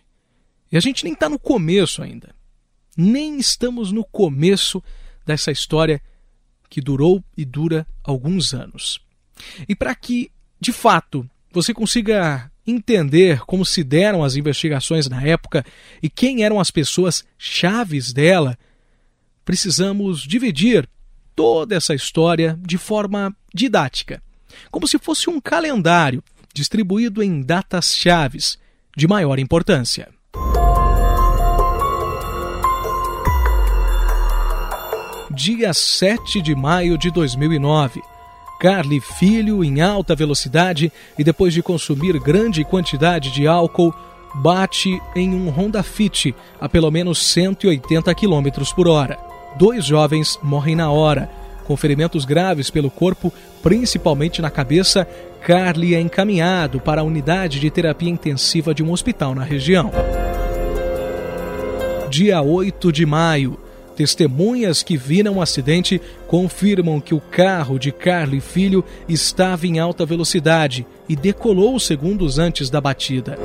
E 0.71 0.77
a 0.77 0.81
gente 0.81 1.03
nem 1.03 1.15
está 1.15 1.29
no 1.29 1.39
começo 1.39 2.01
ainda. 2.01 2.33
Nem 2.97 3.41
estamos 3.41 3.91
no 3.91 4.05
começo 4.05 4.81
dessa 5.27 5.51
história 5.51 6.01
que 6.69 6.81
durou 6.81 7.25
e 7.37 7.45
dura 7.45 7.85
alguns 8.05 8.55
anos. 8.55 9.01
E 9.69 9.75
para 9.75 9.97
que, 9.97 10.31
de 10.61 10.73
fato, 10.73 11.29
você 11.51 11.75
consiga 11.75 12.49
entender 12.71 13.41
como 13.41 13.65
se 13.65 13.83
deram 13.85 14.25
as 14.25 14.37
investigações 14.37 15.09
na 15.09 15.23
época 15.23 15.65
e 16.03 16.09
quem 16.09 16.43
eram 16.45 16.61
as 16.61 16.71
pessoas 16.71 17.25
chaves 17.37 18.13
dela, 18.13 18.59
precisamos 19.45 20.23
dividir 20.23 20.89
toda 21.35 21.75
essa 21.75 21.95
história 21.95 22.59
de 22.61 22.79
forma 22.79 23.35
didática, 23.53 24.23
como 24.71 24.87
se 24.87 24.99
fosse 24.99 25.29
um 25.29 25.41
calendário 25.41 26.23
distribuído 26.55 27.23
em 27.23 27.43
datas 27.43 27.95
chaves 27.97 28.59
de 28.97 29.07
maior 29.07 29.39
importância. 29.39 30.09
Dia 35.33 35.73
7 35.73 36.43
de 36.43 36.55
maio 36.55 36.99
de 36.99 37.11
2009 37.11 38.03
Carly 38.61 39.01
Filho, 39.01 39.65
em 39.65 39.81
alta 39.81 40.15
velocidade 40.15 40.93
e 41.19 41.25
depois 41.25 41.55
de 41.55 41.63
consumir 41.63 42.21
grande 42.21 42.63
quantidade 42.63 43.31
de 43.31 43.47
álcool, 43.47 43.95
bate 44.35 45.01
em 45.17 45.35
um 45.35 45.49
Honda 45.49 45.83
Fit 45.83 46.35
a 46.61 46.69
pelo 46.69 46.91
menos 46.91 47.25
180 47.33 48.15
km 48.15 48.49
por 48.77 48.87
hora. 48.87 49.19
Dois 49.57 49.87
jovens 49.87 50.39
morrem 50.43 50.77
na 50.77 50.91
hora. 50.91 51.31
Com 51.67 51.75
ferimentos 51.75 52.27
graves 52.27 52.69
pelo 52.69 52.91
corpo, 52.91 53.33
principalmente 53.63 54.43
na 54.43 54.51
cabeça, 54.51 55.09
Carly 55.41 55.95
é 55.95 56.01
encaminhado 56.01 56.81
para 56.81 57.01
a 57.01 57.05
unidade 57.05 57.59
de 57.59 57.71
terapia 57.71 58.11
intensiva 58.11 58.75
de 58.75 58.83
um 58.83 58.93
hospital 58.93 59.35
na 59.35 59.43
região. 59.43 59.91
Dia 62.11 62.43
8 62.43 62.93
de 62.93 63.07
maio, 63.07 63.59
Testemunhas 63.97 64.83
que 64.83 64.97
viram 64.97 65.37
o 65.37 65.43
acidente 65.43 66.01
confirmam 66.27 67.01
que 67.01 67.15
o 67.15 67.21
carro 67.21 67.79
de 67.79 67.93
Carly 67.93 68.41
Filho 68.41 68.85
estava 69.09 69.67
em 69.67 69.79
alta 69.79 70.07
velocidade 70.07 70.87
e 71.09 71.15
decolou 71.15 71.79
segundos 71.79 72.39
antes 72.39 72.71
da 72.71 72.81
batida. 72.81 73.39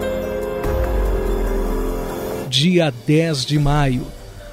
Dia 2.48 2.94
10 3.06 3.46
de 3.46 3.60
maio. 3.60 4.08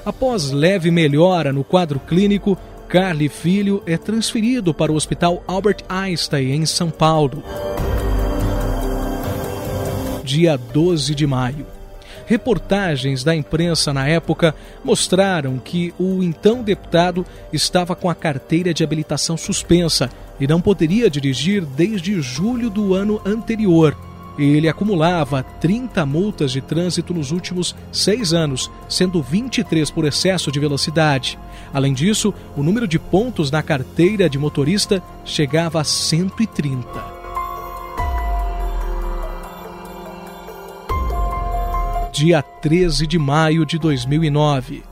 Após 0.04 0.50
leve 0.50 0.90
melhora 0.90 1.52
no 1.52 1.62
quadro 1.62 2.00
clínico, 2.00 2.58
Carly 2.88 3.28
Filho 3.28 3.82
é 3.86 3.96
transferido 3.96 4.74
para 4.74 4.90
o 4.90 4.96
Hospital 4.96 5.42
Albert 5.46 5.78
Einstein, 5.88 6.52
em 6.52 6.66
São 6.66 6.90
Paulo. 6.90 7.42
Dia 10.24 10.56
12 10.56 11.14
de 11.14 11.26
maio. 11.26 11.66
Reportagens 12.32 13.22
da 13.22 13.36
imprensa 13.36 13.92
na 13.92 14.08
época 14.08 14.54
mostraram 14.82 15.58
que 15.58 15.92
o 15.98 16.22
então 16.22 16.62
deputado 16.62 17.26
estava 17.52 17.94
com 17.94 18.08
a 18.08 18.14
carteira 18.14 18.72
de 18.72 18.82
habilitação 18.82 19.36
suspensa 19.36 20.08
e 20.40 20.46
não 20.46 20.58
poderia 20.58 21.10
dirigir 21.10 21.62
desde 21.62 22.22
julho 22.22 22.70
do 22.70 22.94
ano 22.94 23.20
anterior. 23.26 23.94
Ele 24.38 24.66
acumulava 24.66 25.42
30 25.42 26.06
multas 26.06 26.52
de 26.52 26.62
trânsito 26.62 27.12
nos 27.12 27.32
últimos 27.32 27.76
seis 27.92 28.32
anos, 28.32 28.70
sendo 28.88 29.22
23 29.22 29.90
por 29.90 30.06
excesso 30.06 30.50
de 30.50 30.58
velocidade. 30.58 31.38
Além 31.70 31.92
disso, 31.92 32.32
o 32.56 32.62
número 32.62 32.88
de 32.88 32.98
pontos 32.98 33.50
na 33.50 33.62
carteira 33.62 34.26
de 34.30 34.38
motorista 34.38 35.02
chegava 35.22 35.82
a 35.82 35.84
130. 35.84 37.11
Dia 42.12 42.42
13 42.42 43.06
de 43.06 43.18
maio 43.18 43.64
de 43.64 43.78
2009. 43.78 44.82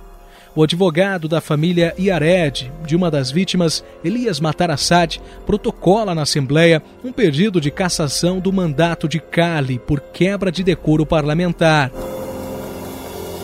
O 0.57 0.63
advogado 0.63 1.29
da 1.29 1.39
família 1.39 1.95
Iared, 1.99 2.73
de 2.87 2.97
uma 2.97 3.11
das 3.11 3.31
vítimas, 3.31 3.85
Elias 4.03 4.41
Matarassad, 4.41 5.21
protocola 5.45 6.15
na 6.15 6.23
Assembleia 6.23 6.83
um 7.05 7.13
pedido 7.13 7.61
de 7.61 7.71
cassação 7.71 8.41
do 8.41 8.51
mandato 8.51 9.07
de 9.07 9.21
Cali 9.21 9.79
por 9.79 10.01
quebra 10.01 10.51
de 10.51 10.65
decoro 10.65 11.05
parlamentar. 11.05 11.93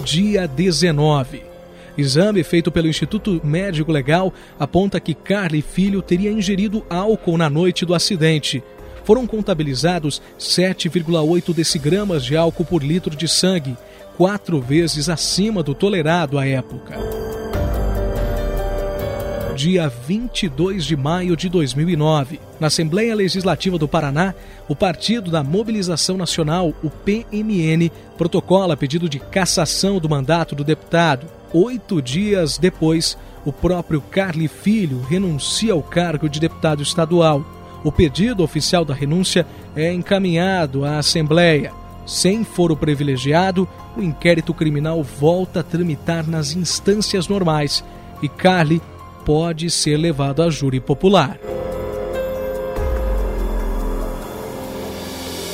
Dia 0.02 0.48
19. 0.48 1.42
Exame 1.98 2.42
feito 2.42 2.72
pelo 2.72 2.88
Instituto 2.88 3.42
Médico 3.44 3.92
Legal 3.92 4.32
aponta 4.58 4.98
que 4.98 5.14
Carly 5.14 5.60
Filho 5.60 6.00
teria 6.00 6.32
ingerido 6.32 6.82
álcool 6.88 7.36
na 7.36 7.50
noite 7.50 7.84
do 7.84 7.94
acidente. 7.94 8.62
Foram 9.06 9.24
contabilizados 9.24 10.20
7,8 10.36 11.54
decigramas 11.54 12.24
de 12.24 12.36
álcool 12.36 12.64
por 12.64 12.82
litro 12.82 13.14
de 13.14 13.28
sangue 13.28 13.76
quatro 14.16 14.60
vezes 14.60 15.08
acima 15.08 15.62
do 15.62 15.76
tolerado 15.76 16.36
à 16.36 16.44
época. 16.44 16.98
Dia 19.54 19.88
22 19.88 20.84
de 20.84 20.96
maio 20.96 21.36
de 21.36 21.48
2009, 21.48 22.40
na 22.58 22.66
Assembleia 22.66 23.14
Legislativa 23.14 23.78
do 23.78 23.86
Paraná, 23.86 24.34
o 24.68 24.74
Partido 24.74 25.30
da 25.30 25.42
Mobilização 25.42 26.16
Nacional, 26.16 26.74
o 26.82 26.90
PMN, 26.90 27.90
protocola 28.18 28.76
pedido 28.76 29.08
de 29.08 29.20
cassação 29.20 30.00
do 30.00 30.08
mandato 30.08 30.54
do 30.56 30.64
deputado. 30.64 31.28
Oito 31.54 32.02
dias 32.02 32.58
depois, 32.58 33.16
o 33.44 33.52
próprio 33.52 34.00
Carli 34.00 34.48
Filho 34.48 35.00
renuncia 35.02 35.72
ao 35.72 35.82
cargo 35.82 36.28
de 36.28 36.40
deputado 36.40 36.82
estadual. 36.82 37.55
O 37.86 37.92
pedido 37.92 38.42
oficial 38.42 38.84
da 38.84 38.92
renúncia 38.92 39.46
é 39.76 39.92
encaminhado 39.92 40.84
à 40.84 40.98
Assembleia. 40.98 41.72
Sem 42.04 42.42
foro 42.42 42.76
privilegiado, 42.76 43.68
o 43.96 44.02
inquérito 44.02 44.52
criminal 44.52 45.04
volta 45.04 45.60
a 45.60 45.62
tramitar 45.62 46.28
nas 46.28 46.56
instâncias 46.56 47.28
normais 47.28 47.84
e 48.20 48.28
Carly 48.28 48.82
pode 49.24 49.70
ser 49.70 49.98
levado 49.98 50.42
a 50.42 50.50
júri 50.50 50.80
popular. 50.80 51.38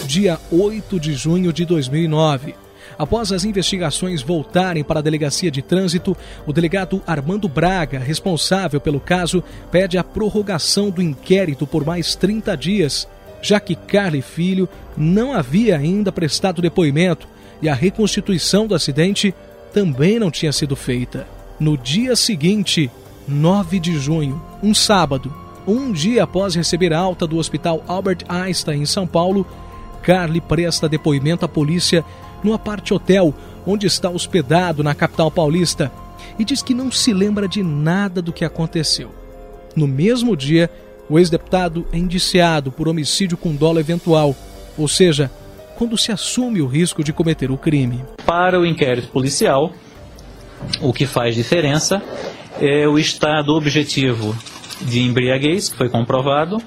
Dia 0.07 0.41
8 0.51 0.99
de 0.99 1.13
junho 1.13 1.53
de 1.53 1.67
2009. 1.67 2.62
Após 2.99 3.33
as 3.33 3.45
investigações 3.45 4.23
voltarem 4.23 4.85
para 4.85 5.01
a 5.01 5.03
Delegacia 5.03 5.51
de 5.51 5.63
Trânsito, 5.63 6.17
o 6.47 6.53
delegado 6.53 7.03
Armando 7.07 7.49
Braga, 7.49 7.99
responsável 7.99 8.81
pelo 8.81 9.01
caso, 9.01 9.43
pede 9.71 9.99
a 9.99 10.05
prorrogação 10.05 10.91
do 10.91 11.03
inquérito 11.03 11.67
por 11.67 11.85
mais 11.85 12.15
30 12.15 12.57
dias 12.57 13.09
já 13.43 13.59
que 13.59 13.75
Carly 13.75 14.23
Filho 14.23 14.69
não 14.97 15.35
havia 15.35 15.77
ainda 15.77 16.13
prestado 16.13 16.63
depoimento 16.63 17.27
e 17.61 17.69
a 17.69 17.75
reconstituição 17.75 18.67
do 18.67 18.75
acidente 18.75 19.35
também 19.75 20.19
não 20.19 20.31
tinha 20.31 20.53
sido 20.53 20.77
feita. 20.77 21.27
No 21.59 21.77
dia 21.77 22.15
seguinte, 22.15 22.91
9 23.27 23.81
de 23.81 23.99
junho, 23.99 24.41
um 24.63 24.73
sábado, 24.73 25.35
um 25.67 25.93
dia 25.93 26.25
após 26.25 26.55
receber 26.55 26.93
alta 26.93 27.27
do 27.27 27.37
Hospital 27.37 27.83
Albert 27.87 28.25
Einstein 28.29 28.83
em 28.83 28.87
São 28.87 29.07
Paulo, 29.07 29.47
Carly 30.03 30.41
presta 30.41 30.89
depoimento 30.89 31.45
à 31.45 31.49
polícia 31.49 32.05
no 32.43 32.53
aparte 32.53 32.93
hotel 32.93 33.35
onde 33.67 33.87
está 33.87 34.11
hospedado 34.11 34.83
na 34.83 34.95
capital 34.95 35.31
paulista 35.31 35.91
e 36.39 36.45
diz 36.45 36.63
que 36.63 36.75
não 36.75 36.91
se 36.91 37.13
lembra 37.13 37.47
de 37.47 37.63
nada 37.63 38.21
do 38.21 38.33
que 38.33 38.45
aconteceu. 38.45 39.11
No 39.77 39.87
mesmo 39.87 40.37
dia, 40.37 40.71
o 41.09 41.19
ex-deputado 41.19 41.87
é 41.93 41.99
indiciado 41.99 42.71
por 42.71 42.89
homicídio 42.89 43.37
com 43.37 43.55
dolo 43.55 43.79
eventual, 43.79 44.35
ou 44.77 44.89
seja, 44.89 45.31
quando 45.77 45.99
se 45.99 46.13
assume 46.13 46.61
o 46.61 46.67
risco 46.67 47.03
de 47.03 47.13
cometer 47.13 47.51
o 47.51 47.59
crime. 47.59 48.05
Para 48.25 48.59
o 48.59 48.67
inquérito 48.67 49.09
policial, 49.09 49.73
o 50.81 50.93
que 50.93 51.07
faz 51.07 51.35
diferença 51.35 52.03
é 52.61 52.87
o 52.87 52.99
estado 52.99 53.55
objetivo 53.55 54.37
de 54.83 55.01
embriaguez, 55.01 55.69
que 55.69 55.77
foi 55.77 55.89
comprovado, 55.89 56.63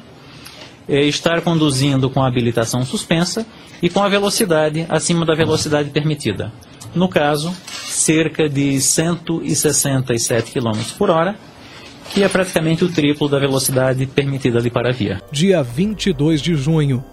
estar 0.88 1.42
conduzindo 1.42 2.10
com 2.10 2.22
a 2.22 2.28
habilitação 2.28 2.86
suspensa 2.86 3.46
e 3.82 3.90
com 3.90 4.02
a 4.02 4.10
velocidade 4.10 4.86
acima 4.90 5.26
da 5.26 5.34
velocidade 5.34 5.90
permitida. 5.90 6.52
No 6.94 7.10
caso, 7.10 7.54
cerca 7.88 8.48
de 8.48 8.80
167 8.80 10.52
km 10.52 10.80
por 10.98 11.10
hora, 11.10 11.36
que 12.10 12.24
é 12.24 12.30
praticamente 12.30 12.86
o 12.86 12.92
triplo 12.92 13.28
da 13.28 13.40
velocidade 13.40 14.06
permitida 14.06 14.60
ali 14.60 14.70
para 14.70 14.90
a 14.90 14.94
via. 14.94 15.22
Dia 15.32 15.62
22 15.62 16.42
de 16.42 16.56
junho, 16.56 17.04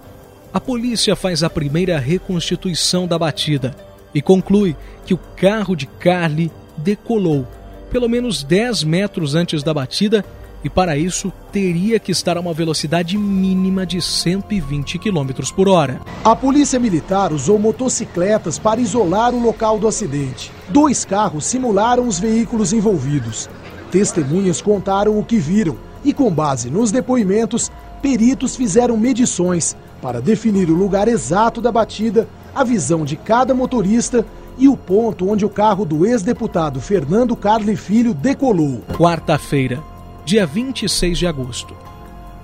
a 0.52 0.60
polícia 0.60 1.16
faz 1.16 1.42
a 1.42 1.50
primeira 1.50 1.98
reconstituição 1.98 3.06
da 3.06 3.18
batida 3.18 3.74
e 4.14 4.20
conclui 4.20 4.76
que 5.06 5.14
o 5.14 5.18
carro 5.18 5.74
de 5.74 5.86
Carly 5.86 6.50
decolou 6.76 7.46
pelo 7.90 8.08
menos 8.08 8.42
10 8.42 8.84
metros 8.84 9.34
antes 9.34 9.62
da 9.62 9.74
batida 9.74 10.24
e 10.64 10.70
para 10.70 10.96
isso 10.96 11.32
teria 11.50 11.98
que 11.98 12.12
estar 12.12 12.36
a 12.36 12.40
uma 12.40 12.54
velocidade 12.54 13.16
mínima 13.18 13.84
de 13.84 14.00
120 14.00 14.98
km 14.98 15.30
por 15.54 15.68
hora. 15.68 16.00
A 16.24 16.34
polícia 16.36 16.78
militar 16.78 17.32
usou 17.32 17.58
motocicletas 17.58 18.58
para 18.58 18.80
isolar 18.80 19.34
o 19.34 19.42
local 19.42 19.78
do 19.78 19.88
acidente. 19.88 20.52
Dois 20.68 21.04
carros 21.04 21.44
simularam 21.44 22.06
os 22.06 22.18
veículos 22.18 22.72
envolvidos. 22.72 23.48
Testemunhas 23.90 24.62
contaram 24.62 25.18
o 25.18 25.24
que 25.24 25.38
viram 25.38 25.76
e, 26.04 26.12
com 26.12 26.30
base 26.30 26.70
nos 26.70 26.90
depoimentos, 26.90 27.70
peritos 28.00 28.56
fizeram 28.56 28.96
medições 28.96 29.76
para 30.00 30.20
definir 30.20 30.68
o 30.70 30.74
lugar 30.74 31.06
exato 31.06 31.60
da 31.60 31.70
batida, 31.70 32.28
a 32.54 32.64
visão 32.64 33.04
de 33.04 33.16
cada 33.16 33.54
motorista 33.54 34.26
e 34.58 34.68
o 34.68 34.76
ponto 34.76 35.30
onde 35.30 35.44
o 35.44 35.48
carro 35.48 35.84
do 35.84 36.04
ex-deputado 36.04 36.80
Fernando 36.80 37.36
Carli 37.36 37.76
Filho 37.76 38.12
decolou. 38.12 38.82
Quarta-feira, 38.92 39.82
dia 40.24 40.46
26 40.46 41.18
de 41.18 41.26
agosto. 41.26 41.76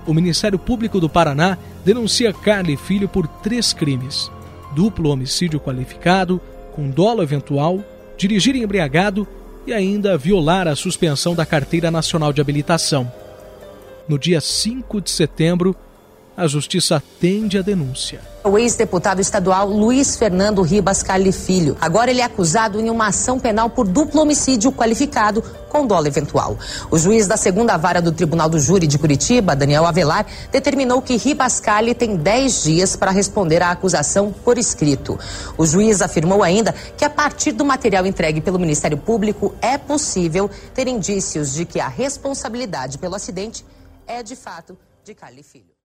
O 0.05 0.13
Ministério 0.13 0.57
Público 0.57 0.99
do 0.99 1.09
Paraná 1.09 1.57
denuncia 1.85 2.33
Carli 2.33 2.75
Filho 2.75 3.07
por 3.07 3.27
três 3.27 3.73
crimes: 3.73 4.31
duplo 4.75 5.09
homicídio 5.09 5.59
qualificado, 5.59 6.41
com 6.73 6.89
dolo 6.89 7.21
eventual, 7.21 7.83
dirigir 8.17 8.55
embriagado 8.55 9.27
e 9.65 9.73
ainda 9.73 10.17
violar 10.17 10.67
a 10.67 10.75
suspensão 10.75 11.35
da 11.35 11.45
Carteira 11.45 11.91
Nacional 11.91 12.33
de 12.33 12.41
Habilitação. 12.41 13.11
No 14.07 14.17
dia 14.17 14.41
5 14.41 15.01
de 15.01 15.11
setembro, 15.11 15.75
a 16.39 16.47
Justiça 16.47 16.95
atende 16.95 17.57
a 17.57 17.61
denúncia. 17.61 18.21
O 18.45 18.57
ex-deputado 18.57 19.19
estadual 19.19 19.67
Luiz 19.67 20.15
Fernando 20.15 20.61
Ribas 20.61 21.03
Cali 21.03 21.33
Filho. 21.33 21.75
Agora 21.81 22.09
ele 22.09 22.21
é 22.21 22.23
acusado 22.23 22.79
em 22.79 22.89
uma 22.89 23.07
ação 23.07 23.37
penal 23.37 23.69
por 23.69 23.85
duplo 23.85 24.21
homicídio 24.21 24.71
qualificado 24.71 25.43
com 25.67 25.85
dolo 25.85 26.07
eventual. 26.07 26.57
O 26.89 26.97
juiz 26.97 27.27
da 27.27 27.35
segunda 27.35 27.75
vara 27.75 28.01
do 28.01 28.13
Tribunal 28.13 28.47
do 28.47 28.57
Júri 28.57 28.87
de 28.87 28.97
Curitiba, 28.97 29.53
Daniel 29.53 29.85
Avelar, 29.85 30.25
determinou 30.49 31.01
que 31.01 31.17
Ribas 31.17 31.59
Cali 31.59 31.93
tem 31.93 32.15
10 32.15 32.63
dias 32.63 32.95
para 32.95 33.11
responder 33.11 33.61
à 33.61 33.71
acusação 33.71 34.31
por 34.31 34.57
escrito. 34.57 35.19
O 35.57 35.65
juiz 35.65 36.01
afirmou 36.01 36.41
ainda 36.41 36.71
que 36.71 37.03
a 37.03 37.09
partir 37.09 37.51
do 37.51 37.65
material 37.65 38.05
entregue 38.05 38.39
pelo 38.39 38.57
Ministério 38.57 38.97
Público 38.97 39.53
é 39.61 39.77
possível 39.77 40.49
ter 40.73 40.87
indícios 40.87 41.53
de 41.53 41.65
que 41.65 41.81
a 41.81 41.89
responsabilidade 41.89 42.97
pelo 42.97 43.15
acidente 43.15 43.65
é 44.07 44.23
de 44.23 44.37
fato 44.37 44.77
de 45.03 45.13
Cali 45.13 45.43
Filho. 45.43 45.78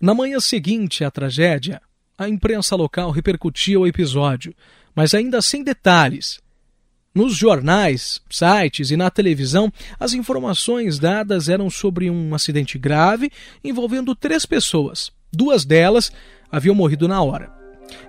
Na 0.00 0.14
manhã 0.14 0.38
seguinte 0.40 1.04
à 1.04 1.10
tragédia, 1.10 1.80
a 2.18 2.28
imprensa 2.28 2.76
local 2.76 3.10
repercutia 3.10 3.78
o 3.80 3.86
episódio, 3.86 4.54
mas 4.94 5.14
ainda 5.14 5.40
sem 5.40 5.62
detalhes. 5.62 6.40
Nos 7.14 7.34
jornais, 7.34 8.20
sites 8.28 8.90
e 8.90 8.96
na 8.96 9.10
televisão, 9.10 9.72
as 9.98 10.12
informações 10.12 10.98
dadas 10.98 11.48
eram 11.48 11.70
sobre 11.70 12.10
um 12.10 12.34
acidente 12.34 12.78
grave 12.78 13.30
envolvendo 13.64 14.14
três 14.14 14.44
pessoas. 14.44 15.10
Duas 15.32 15.64
delas 15.64 16.12
haviam 16.52 16.74
morrido 16.74 17.08
na 17.08 17.22
hora. 17.22 17.50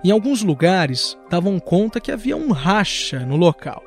Em 0.04 0.10
alguns 0.10 0.42
lugares, 0.42 1.16
davam 1.30 1.58
conta 1.58 2.00
que 2.00 2.12
havia 2.12 2.36
um 2.36 2.52
racha 2.52 3.20
no 3.20 3.36
local. 3.36 3.82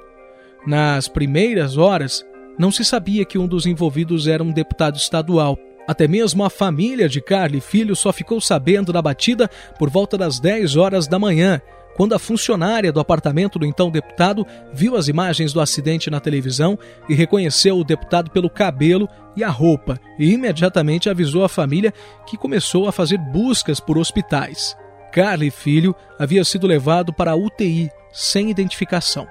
Nas 0.66 1.08
primeiras 1.08 1.78
horas, 1.78 2.26
não 2.58 2.72
se 2.72 2.84
sabia 2.84 3.26
que 3.26 3.38
um 3.38 3.48
dos 3.48 3.66
envolvidos 3.66 4.28
era 4.28 4.44
um 4.44 4.52
deputado 4.52 4.98
estadual. 4.98 5.58
Até 5.92 6.08
mesmo 6.08 6.46
a 6.46 6.50
família 6.50 7.10
de 7.10 7.20
Carly 7.20 7.60
Filho 7.60 7.98
só 7.98 8.14
ficou 8.14 8.40
sabendo 8.40 8.94
da 8.94 9.02
batida 9.02 9.50
por 9.78 9.90
volta 9.90 10.18
das 10.18 10.40
10 10.40 10.78
horas 10.78 11.06
da 11.06 11.20
manhã, 11.20 11.62
quando 11.98 12.16
a 12.16 12.20
funcionária 12.20 12.94
do 12.94 13.02
apartamento 13.02 13.60
do 13.60 13.66
então 13.66 13.92
deputado 13.92 14.48
viu 14.72 14.96
as 14.96 15.10
imagens 15.10 15.52
do 15.52 15.60
acidente 15.60 16.10
na 16.10 16.22
televisão 16.22 16.80
e 17.10 17.14
reconheceu 17.14 17.78
o 17.78 17.84
deputado 17.84 18.32
pelo 18.32 18.50
cabelo 18.50 19.06
e 19.36 19.44
a 19.44 19.50
roupa, 19.50 20.00
e 20.18 20.32
imediatamente 20.32 21.10
avisou 21.10 21.44
a 21.44 21.50
família 21.50 21.94
que 22.26 22.38
começou 22.38 22.88
a 22.88 22.94
fazer 22.94 23.18
buscas 23.18 23.82
por 23.82 23.98
hospitais. 23.98 24.78
Carly 25.12 25.52
Filho 25.52 25.94
havia 26.18 26.46
sido 26.46 26.68
levado 26.68 27.12
para 27.12 27.32
a 27.32 27.36
UTI 27.36 27.90
sem 28.14 28.50
identificação. 28.50 29.28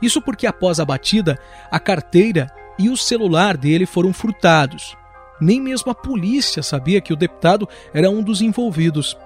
Isso 0.00 0.22
porque 0.22 0.46
após 0.46 0.80
a 0.80 0.84
batida, 0.86 1.38
a 1.70 1.78
carteira 1.78 2.46
e 2.78 2.88
o 2.88 2.96
celular 2.96 3.54
dele 3.54 3.84
foram 3.84 4.14
furtados. 4.14 4.98
Nem 5.40 5.60
mesmo 5.60 5.90
a 5.90 5.94
polícia 5.94 6.62
sabia 6.62 7.00
que 7.00 7.12
o 7.12 7.16
deputado 7.16 7.68
era 7.92 8.10
um 8.10 8.22
dos 8.22 8.42
envolvidos. 8.42 9.16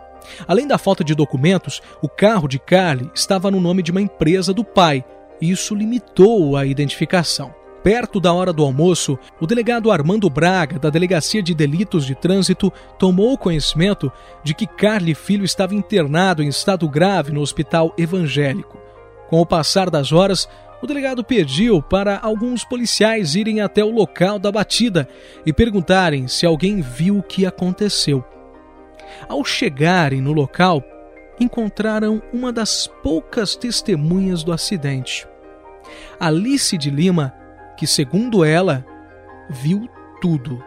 Além 0.46 0.66
da 0.66 0.78
falta 0.78 1.04
de 1.04 1.14
documentos, 1.14 1.82
o 2.00 2.08
carro 2.08 2.48
de 2.48 2.58
Carly 2.58 3.10
estava 3.14 3.50
no 3.50 3.60
nome 3.60 3.82
de 3.82 3.90
uma 3.90 4.00
empresa 4.00 4.52
do 4.54 4.64
pai, 4.64 5.04
e 5.40 5.50
isso 5.50 5.74
limitou 5.74 6.56
a 6.56 6.64
identificação. 6.64 7.54
Perto 7.82 8.18
da 8.18 8.32
hora 8.32 8.50
do 8.50 8.64
almoço, 8.64 9.18
o 9.38 9.46
delegado 9.46 9.92
Armando 9.92 10.30
Braga, 10.30 10.78
da 10.78 10.88
Delegacia 10.88 11.42
de 11.42 11.54
Delitos 11.54 12.06
de 12.06 12.14
Trânsito, 12.14 12.72
tomou 12.98 13.36
conhecimento 13.36 14.10
de 14.42 14.54
que 14.54 14.66
Carly 14.66 15.14
Filho 15.14 15.44
estava 15.44 15.74
internado 15.74 16.42
em 16.42 16.48
estado 16.48 16.88
grave 16.88 17.30
no 17.30 17.42
hospital 17.42 17.92
evangélico. 17.98 18.78
Com 19.28 19.38
o 19.38 19.44
passar 19.44 19.90
das 19.90 20.12
horas, 20.12 20.48
o 20.84 20.86
delegado 20.86 21.24
pediu 21.24 21.80
para 21.80 22.18
alguns 22.18 22.62
policiais 22.62 23.34
irem 23.34 23.62
até 23.62 23.82
o 23.82 23.90
local 23.90 24.38
da 24.38 24.52
batida 24.52 25.08
e 25.46 25.50
perguntarem 25.50 26.28
se 26.28 26.44
alguém 26.44 26.82
viu 26.82 27.16
o 27.16 27.22
que 27.22 27.46
aconteceu. 27.46 28.22
Ao 29.26 29.42
chegarem 29.42 30.20
no 30.20 30.34
local, 30.34 30.84
encontraram 31.40 32.20
uma 32.34 32.52
das 32.52 32.86
poucas 33.02 33.56
testemunhas 33.56 34.44
do 34.44 34.52
acidente. 34.52 35.26
Alice 36.20 36.76
de 36.76 36.90
Lima, 36.90 37.32
que, 37.78 37.86
segundo 37.86 38.44
ela, 38.44 38.84
viu 39.48 39.88
tudo. 40.20 40.62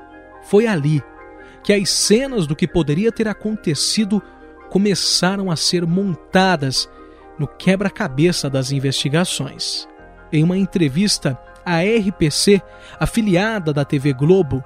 Foi 0.45 0.65
ali 0.65 1.03
que 1.63 1.71
as 1.71 1.91
cenas 1.91 2.47
do 2.47 2.55
que 2.55 2.67
poderia 2.67 3.11
ter 3.11 3.27
acontecido 3.27 4.19
começaram 4.71 5.51
a 5.51 5.55
ser 5.55 5.85
montadas 5.85 6.89
no 7.37 7.47
quebra-cabeça 7.47 8.49
das 8.49 8.71
investigações. 8.71 9.87
Em 10.31 10.43
uma 10.43 10.57
entrevista 10.57 11.37
à 11.65 11.79
RPC, 11.81 12.61
afiliada 12.99 13.73
da 13.73 13.85
TV 13.85 14.13
Globo, 14.13 14.63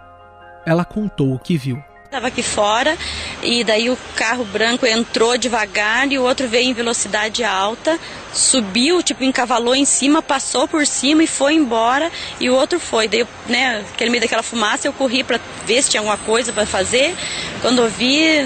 ela 0.65 0.86
contou 0.86 1.34
o 1.34 1.39
que 1.39 1.58
viu. 1.58 1.82
Estava 2.06 2.28
aqui 2.28 2.43
fora 2.43 2.97
e 3.41 3.63
daí 3.63 3.89
o 3.89 3.97
carro 4.17 4.43
branco 4.43 4.86
entrou 4.86 5.38
devagar 5.38 6.12
e 6.12 6.19
o 6.19 6.24
outro 6.24 6.45
veio 6.45 6.69
em 6.69 6.74
velocidade 6.74 7.41
alta, 7.41 7.97
subiu, 8.34 9.02
tipo, 9.02 9.24
encavalou 9.24 9.74
em 9.74 9.86
cima, 9.86 10.21
passou 10.21 10.67
por 10.67 10.86
cima 10.86 11.24
e 11.24 11.28
foi 11.28 11.54
embora 11.54 12.12
e 12.38 12.50
o 12.50 12.54
outro 12.54 12.82
foi. 12.82 13.08
Daí, 13.08 13.26
né, 13.47 13.86
aquele 13.93 14.10
meio 14.10 14.21
daquela 14.21 14.43
fumaça, 14.43 14.89
eu 14.89 14.93
corri 14.93 15.24
para 15.24 15.39
ver 15.65 15.82
se 15.82 15.91
tinha 15.91 16.02
alguma 16.02 16.17
coisa 16.17 16.52
para 16.52 16.65
fazer. 16.65 17.15
Quando 17.62 17.82
eu 17.82 17.89
vi, 17.89 18.41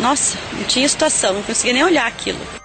nossa, 0.00 0.36
não 0.54 0.64
tinha 0.64 0.88
situação, 0.88 1.34
não 1.34 1.42
conseguia 1.44 1.74
nem 1.74 1.84
olhar 1.84 2.08
aquilo. 2.08 2.55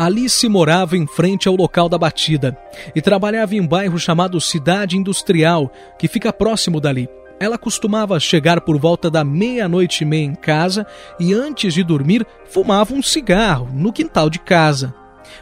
Alice 0.00 0.48
morava 0.48 0.96
em 0.96 1.08
frente 1.08 1.48
ao 1.48 1.56
local 1.56 1.88
da 1.88 1.98
batida 1.98 2.56
e 2.94 3.02
trabalhava 3.02 3.56
em 3.56 3.60
um 3.60 3.66
bairro 3.66 3.98
chamado 3.98 4.40
Cidade 4.40 4.96
Industrial, 4.96 5.72
que 5.98 6.06
fica 6.06 6.32
próximo 6.32 6.80
dali. 6.80 7.08
Ela 7.40 7.58
costumava 7.58 8.20
chegar 8.20 8.60
por 8.60 8.78
volta 8.78 9.10
da 9.10 9.24
meia-noite 9.24 10.04
e 10.04 10.06
meia 10.06 10.22
em 10.22 10.36
casa 10.36 10.86
e, 11.18 11.34
antes 11.34 11.74
de 11.74 11.82
dormir, 11.82 12.24
fumava 12.46 12.94
um 12.94 13.02
cigarro 13.02 13.68
no 13.72 13.92
quintal 13.92 14.30
de 14.30 14.38
casa. 14.38 14.94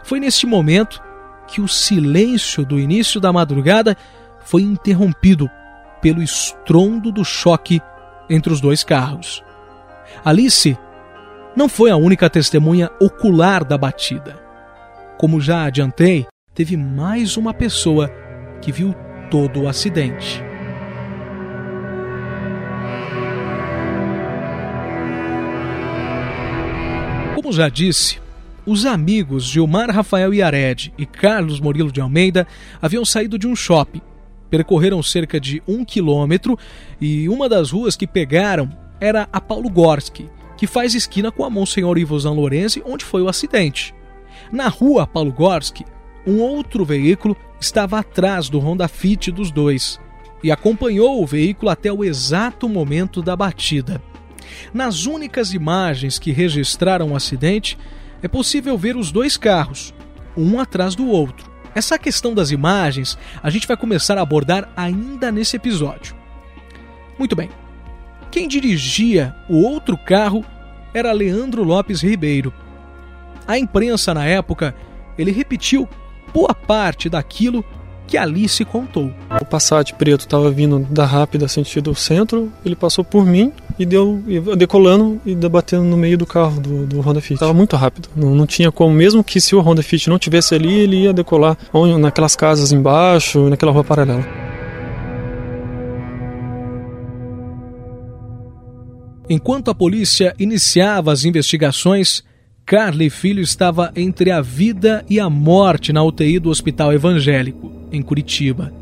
Foi 0.03 0.19
neste 0.19 0.47
momento 0.47 1.03
que 1.47 1.61
o 1.61 1.69
silêncio 1.69 2.65
do 2.65 2.81
início 2.81 3.21
da 3.21 3.31
madrugada 3.31 3.95
foi 4.41 4.63
interrompido 4.63 5.51
pelo 6.01 6.23
estrondo 6.23 7.13
do 7.13 7.27
choque 7.27 7.79
entre 8.31 8.51
os 8.55 8.61
dois 8.63 8.83
carros. 8.83 9.45
Alice 10.25 10.79
não 11.55 11.69
foi 11.69 11.91
a 11.91 11.97
única 11.97 12.31
testemunha 12.31 12.91
ocular 12.99 13.63
da 13.63 13.77
batida. 13.77 14.46
Como 15.19 15.41
já 15.41 15.65
adiantei, 15.65 16.27
teve 16.55 16.77
mais 16.77 17.39
uma 17.39 17.55
pessoa 17.55 18.11
que 18.61 18.71
viu 18.71 18.95
todo 19.31 19.63
o 19.63 19.69
acidente. 19.69 20.43
Como 27.35 27.51
já 27.51 27.71
disse, 27.71 28.21
os 28.67 28.85
amigos 28.85 29.45
Gilmar 29.45 29.91
Rafael 29.91 30.35
Iared 30.35 30.93
e 30.99 31.07
Carlos 31.07 31.61
Murilo 31.61 31.91
de 31.91 32.01
Almeida 32.01 32.47
haviam 32.83 33.05
saído 33.05 33.39
de 33.39 33.47
um 33.47 33.57
shopping. 33.57 34.03
Percorreram 34.51 35.03
cerca 35.03 35.41
de 35.41 35.63
um 35.67 35.83
quilômetro 35.83 36.59
e 37.01 37.27
uma 37.27 37.49
das 37.49 37.71
ruas 37.71 37.97
que 37.97 38.07
pegaram 38.07 38.71
era 39.01 39.27
a 39.33 39.41
Paulo 39.41 39.71
Gorski, 39.71 40.29
que 40.59 40.67
faz 40.67 40.95
esquina 40.95 41.33
com 41.33 41.43
a 41.43 41.49
Monsenhor 41.49 41.97
Ivo 41.97 42.19
Zanlorenzi, 42.19 42.83
onde 42.85 43.05
foi 43.05 43.23
o 43.23 43.29
acidente. 43.29 43.96
Na 44.51 44.69
rua 44.69 45.07
Paulo 45.07 45.33
Gorski, 45.33 45.85
um 46.27 46.41
outro 46.41 46.85
veículo 46.85 47.37
estava 47.61 47.99
atrás 47.99 48.49
do 48.49 48.59
Honda 48.59 48.89
Fit 48.89 49.31
dos 49.31 49.51
dois 49.51 50.01
e 50.43 50.51
acompanhou 50.51 51.23
o 51.23 51.27
veículo 51.27 51.71
até 51.71 51.93
o 51.93 52.05
exato 52.05 52.69
momento 52.69 53.23
da 53.23 53.37
batida. 53.37 54.03
Nas 54.73 55.07
únicas 55.07 55.53
imagens 55.53 56.19
que 56.19 56.33
registraram 56.33 57.13
o 57.13 57.17
acidente, 57.17 57.79
é 58.23 58.29
possível 58.29 58.77
ver 58.77 58.97
os 58.97 59.11
dois 59.11 59.37
carros, 59.37 59.95
um 60.37 60.59
atrás 60.59 60.95
do 60.95 61.09
outro. 61.09 61.51
Essa 61.75 61.99
questão 61.99 62.33
das 62.33 62.51
imagens 62.51 63.19
a 63.43 63.51
gente 63.51 63.67
vai 63.67 63.77
começar 63.77 64.17
a 64.19 64.23
abordar 64.23 64.73
ainda 64.77 65.31
nesse 65.31 65.57
episódio. 65.57 66.15
Muito 67.19 67.37
bem. 67.37 67.51
Quem 68.31 68.49
dirigia 68.49 69.35
o 69.49 69.63
outro 69.63 69.97
carro 69.97 70.45
era 70.93 71.13
Leandro 71.13 71.63
Lopes 71.63 72.03
Ribeiro. 72.03 72.53
A 73.47 73.59
imprensa 73.59 74.13
na 74.13 74.25
época, 74.25 74.75
ele 75.17 75.31
repetiu 75.31 75.89
boa 76.33 76.55
parte 76.55 77.09
daquilo 77.09 77.65
que 78.07 78.17
Alice 78.17 78.65
contou. 78.65 79.13
O 79.41 79.45
Passat 79.45 79.93
preto 79.95 80.21
estava 80.21 80.51
vindo 80.51 80.81
da 80.91 81.05
rápida 81.05 81.49
sentido 81.49 81.95
centro, 81.95 82.53
ele 82.65 82.77
passou 82.77 83.05
por 83.05 83.27
mim 83.27 83.53
e 83.79 83.85
deu 83.85 84.23
decolando 84.57 85.21
e 85.27 85.35
debatendo 85.35 85.85
no 85.85 85.97
meio 85.97 86.17
do 86.17 86.25
carro 86.25 86.61
do, 86.61 86.87
do 86.87 87.01
Honda 87.01 87.21
Fit. 87.21 87.35
Estava 87.35 87.53
muito 87.53 87.75
rápido, 87.77 88.09
não, 88.15 88.35
não, 88.35 88.47
tinha 88.47 88.71
como, 88.71 88.95
mesmo 88.95 89.25
que 89.25 89.41
se 89.41 89.55
o 89.55 89.61
Honda 89.61 89.83
Fit 89.83 90.09
não 90.09 90.19
tivesse 90.19 90.55
ali, 90.55 90.73
ele 90.73 91.03
ia 91.03 91.13
decolar 91.13 91.57
naquelas 91.99 92.37
casas 92.37 92.73
embaixo, 92.73 93.49
naquela 93.49 93.73
rua 93.73 93.85
paralela. 93.85 94.25
Enquanto 99.29 99.73
a 99.73 99.75
polícia 99.75 100.33
iniciava 100.39 101.13
as 101.13 101.25
investigações, 101.25 102.23
Carly 102.67 103.09
Filho 103.09 103.41
estava 103.41 103.93
entre 103.95 104.33
a 104.33 104.41
vida 104.41 105.05
e 105.09 105.21
a 105.21 105.31
morte 105.31 105.93
na 105.93 106.03
UTI 106.03 106.41
do 106.41 106.51
Hospital 106.51 106.93
Evangélico, 106.93 107.71
em 107.93 108.03
Curitiba. 108.03 108.73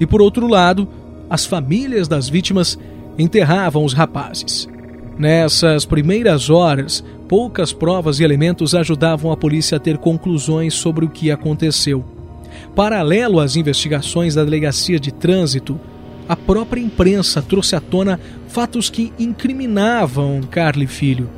E 0.00 0.06
por 0.06 0.22
outro 0.22 0.48
lado, 0.48 0.88
as 1.28 1.44
famílias 1.44 2.08
das 2.08 2.30
vítimas 2.30 2.78
enterravam 3.18 3.84
os 3.84 3.92
rapazes. 3.92 4.66
Nessas 5.18 5.84
primeiras 5.84 6.48
horas, 6.48 7.04
poucas 7.28 7.74
provas 7.74 8.20
e 8.20 8.24
elementos 8.24 8.74
ajudavam 8.74 9.30
a 9.30 9.36
polícia 9.36 9.76
a 9.76 9.80
ter 9.80 9.98
conclusões 9.98 10.72
sobre 10.72 11.04
o 11.04 11.10
que 11.10 11.30
aconteceu. 11.30 12.02
Paralelo 12.74 13.38
às 13.38 13.54
investigações 13.54 14.34
da 14.34 14.44
Delegacia 14.44 14.98
de 14.98 15.12
Trânsito, 15.12 15.78
a 16.26 16.34
própria 16.34 16.80
imprensa 16.80 17.42
trouxe 17.42 17.76
à 17.76 17.82
tona 17.82 18.18
fatos 18.48 18.88
que 18.88 19.12
incriminavam 19.18 20.40
Carly 20.50 20.86
Filho 20.86 21.28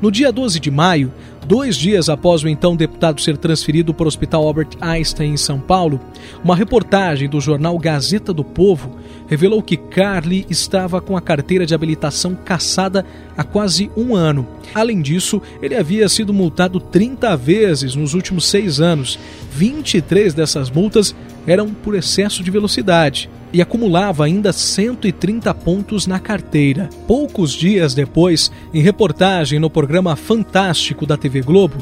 no 0.00 0.10
dia 0.10 0.32
12 0.32 0.58
de 0.58 0.70
maio, 0.70 1.12
dois 1.46 1.76
dias 1.76 2.08
após 2.08 2.42
o 2.42 2.48
então 2.48 2.74
deputado 2.74 3.20
ser 3.20 3.36
transferido 3.36 3.92
para 3.92 4.04
o 4.04 4.08
Hospital 4.08 4.46
Albert 4.46 4.70
Einstein 4.80 5.32
em 5.32 5.36
São 5.36 5.60
Paulo, 5.60 6.00
uma 6.42 6.56
reportagem 6.56 7.28
do 7.28 7.40
jornal 7.40 7.78
Gazeta 7.78 8.32
do 8.32 8.42
Povo 8.42 8.96
revelou 9.28 9.62
que 9.62 9.76
Carly 9.76 10.46
estava 10.48 11.00
com 11.00 11.16
a 11.16 11.20
carteira 11.20 11.66
de 11.66 11.74
habilitação 11.74 12.34
cassada 12.34 13.04
há 13.36 13.44
quase 13.44 13.90
um 13.96 14.14
ano. 14.14 14.46
Além 14.74 15.02
disso, 15.02 15.42
ele 15.60 15.76
havia 15.76 16.08
sido 16.08 16.32
multado 16.32 16.80
30 16.80 17.36
vezes 17.36 17.94
nos 17.94 18.14
últimos 18.14 18.46
seis 18.46 18.80
anos. 18.80 19.18
23 19.52 20.32
dessas 20.32 20.70
multas 20.70 21.14
eram 21.46 21.74
por 21.74 21.94
excesso 21.94 22.42
de 22.42 22.50
velocidade 22.50 23.28
e 23.52 23.60
acumulava 23.60 24.24
ainda 24.24 24.52
130 24.52 25.52
pontos 25.54 26.06
na 26.06 26.18
carteira. 26.18 26.88
Poucos 27.06 27.52
dias 27.52 27.94
depois, 27.94 28.50
em 28.72 28.80
reportagem 28.80 29.58
no 29.58 29.68
programa 29.68 30.16
Fantástico 30.16 31.04
da 31.06 31.16
TV 31.16 31.42
Globo, 31.42 31.76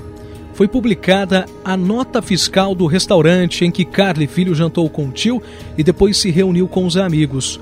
foi 0.54 0.66
publicada 0.66 1.46
a 1.64 1.76
nota 1.76 2.20
fiscal 2.20 2.74
do 2.74 2.86
restaurante 2.86 3.64
em 3.64 3.70
que 3.70 3.84
Carly 3.84 4.26
Filho 4.26 4.54
jantou 4.54 4.90
com 4.90 5.06
o 5.06 5.12
tio 5.12 5.40
e 5.76 5.84
depois 5.84 6.16
se 6.16 6.30
reuniu 6.30 6.66
com 6.66 6.84
os 6.84 6.96
amigos. 6.96 7.60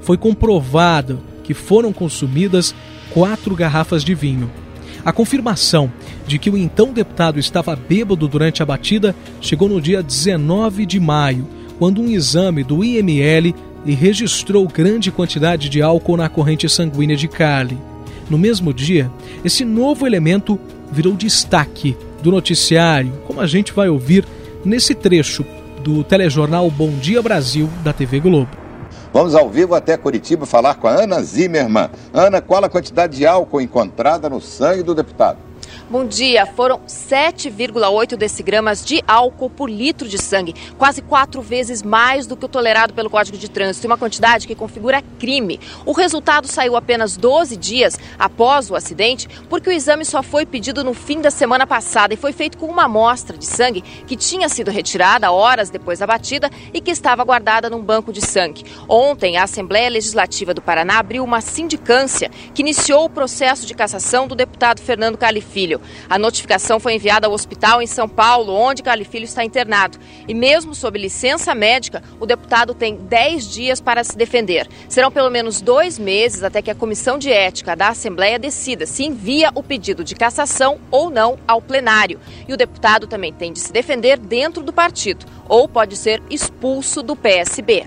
Foi 0.00 0.16
comprovado 0.16 1.20
que 1.44 1.54
foram 1.54 1.92
consumidas 1.92 2.74
quatro 3.10 3.54
garrafas 3.54 4.02
de 4.02 4.14
vinho. 4.14 4.50
A 5.04 5.12
confirmação 5.12 5.92
de 6.26 6.38
que 6.38 6.50
o 6.50 6.56
então 6.56 6.92
deputado 6.92 7.38
estava 7.38 7.76
bêbado 7.76 8.26
durante 8.26 8.62
a 8.62 8.66
batida 8.66 9.14
chegou 9.40 9.68
no 9.68 9.80
dia 9.80 10.02
19 10.02 10.86
de 10.86 10.98
maio, 10.98 11.46
quando 11.82 12.00
um 12.00 12.08
exame 12.08 12.62
do 12.62 12.84
IML 12.84 13.52
registrou 13.84 14.68
grande 14.68 15.10
quantidade 15.10 15.68
de 15.68 15.82
álcool 15.82 16.16
na 16.16 16.28
corrente 16.28 16.68
sanguínea 16.68 17.16
de 17.16 17.26
Carly. 17.26 17.76
No 18.30 18.38
mesmo 18.38 18.72
dia, 18.72 19.10
esse 19.44 19.64
novo 19.64 20.06
elemento 20.06 20.56
virou 20.92 21.14
destaque 21.14 21.96
do 22.22 22.30
noticiário, 22.30 23.12
como 23.26 23.40
a 23.40 23.48
gente 23.48 23.72
vai 23.72 23.88
ouvir 23.88 24.24
nesse 24.64 24.94
trecho 24.94 25.44
do 25.82 26.04
telejornal 26.04 26.70
Bom 26.70 26.92
Dia 27.00 27.20
Brasil 27.20 27.68
da 27.82 27.92
TV 27.92 28.20
Globo. 28.20 28.56
Vamos 29.12 29.34
ao 29.34 29.50
vivo 29.50 29.74
até 29.74 29.96
Curitiba 29.96 30.46
falar 30.46 30.76
com 30.76 30.86
a 30.86 31.02
Ana 31.02 31.20
Zimmermann. 31.20 31.90
Ana, 32.14 32.40
qual 32.40 32.64
a 32.64 32.68
quantidade 32.68 33.16
de 33.16 33.26
álcool 33.26 33.60
encontrada 33.60 34.30
no 34.30 34.40
sangue 34.40 34.84
do 34.84 34.94
deputado? 34.94 35.38
Bom 35.92 36.06
dia. 36.06 36.46
Foram 36.46 36.80
7,8 36.88 38.16
decigramas 38.16 38.82
de 38.82 39.04
álcool 39.06 39.50
por 39.50 39.68
litro 39.68 40.08
de 40.08 40.16
sangue, 40.16 40.54
quase 40.78 41.02
quatro 41.02 41.42
vezes 41.42 41.82
mais 41.82 42.26
do 42.26 42.34
que 42.34 42.46
o 42.46 42.48
tolerado 42.48 42.94
pelo 42.94 43.10
Código 43.10 43.36
de 43.36 43.50
Trânsito, 43.50 43.86
uma 43.86 43.98
quantidade 43.98 44.46
que 44.46 44.54
configura 44.54 45.02
crime. 45.18 45.60
O 45.84 45.92
resultado 45.92 46.48
saiu 46.48 46.76
apenas 46.76 47.18
12 47.18 47.58
dias 47.58 47.98
após 48.18 48.70
o 48.70 48.74
acidente, 48.74 49.28
porque 49.50 49.68
o 49.68 49.72
exame 49.72 50.06
só 50.06 50.22
foi 50.22 50.46
pedido 50.46 50.82
no 50.82 50.94
fim 50.94 51.20
da 51.20 51.30
semana 51.30 51.66
passada 51.66 52.14
e 52.14 52.16
foi 52.16 52.32
feito 52.32 52.56
com 52.56 52.68
uma 52.68 52.84
amostra 52.84 53.36
de 53.36 53.44
sangue 53.44 53.82
que 53.82 54.16
tinha 54.16 54.48
sido 54.48 54.70
retirada 54.70 55.30
horas 55.30 55.68
depois 55.68 55.98
da 55.98 56.06
batida 56.06 56.48
e 56.72 56.80
que 56.80 56.90
estava 56.90 57.22
guardada 57.22 57.68
num 57.68 57.82
banco 57.82 58.14
de 58.14 58.22
sangue. 58.22 58.64
Ontem, 58.88 59.36
a 59.36 59.42
Assembleia 59.42 59.90
Legislativa 59.90 60.54
do 60.54 60.62
Paraná 60.62 61.00
abriu 61.00 61.22
uma 61.22 61.42
sindicância 61.42 62.30
que 62.54 62.62
iniciou 62.62 63.04
o 63.04 63.10
processo 63.10 63.66
de 63.66 63.74
cassação 63.74 64.26
do 64.26 64.34
deputado 64.34 64.80
Fernando 64.80 65.18
Califilho. 65.18 65.81
A 66.08 66.18
notificação 66.18 66.78
foi 66.78 66.94
enviada 66.94 67.26
ao 67.26 67.32
hospital 67.32 67.82
em 67.82 67.86
São 67.86 68.08
Paulo, 68.08 68.52
onde 68.52 68.82
Califilho 68.82 69.24
está 69.24 69.44
internado. 69.44 69.98
E 70.26 70.34
mesmo 70.34 70.74
sob 70.74 70.98
licença 70.98 71.54
médica, 71.54 72.02
o 72.20 72.26
deputado 72.26 72.74
tem 72.74 72.96
10 72.96 73.50
dias 73.50 73.80
para 73.80 74.04
se 74.04 74.16
defender. 74.16 74.68
Serão 74.88 75.10
pelo 75.10 75.30
menos 75.30 75.60
dois 75.60 75.98
meses 75.98 76.42
até 76.42 76.62
que 76.62 76.70
a 76.70 76.74
Comissão 76.74 77.18
de 77.18 77.30
Ética 77.30 77.76
da 77.76 77.88
Assembleia 77.88 78.38
decida 78.38 78.86
se 78.86 79.04
envia 79.04 79.50
o 79.54 79.62
pedido 79.62 80.04
de 80.04 80.14
cassação 80.14 80.78
ou 80.90 81.10
não 81.10 81.38
ao 81.46 81.60
plenário. 81.60 82.20
E 82.48 82.52
o 82.52 82.56
deputado 82.56 83.06
também 83.06 83.32
tem 83.32 83.52
de 83.52 83.60
se 83.60 83.72
defender 83.72 84.18
dentro 84.18 84.62
do 84.62 84.72
partido 84.72 85.26
ou 85.48 85.68
pode 85.68 85.96
ser 85.96 86.22
expulso 86.30 87.02
do 87.02 87.14
PSB. 87.14 87.86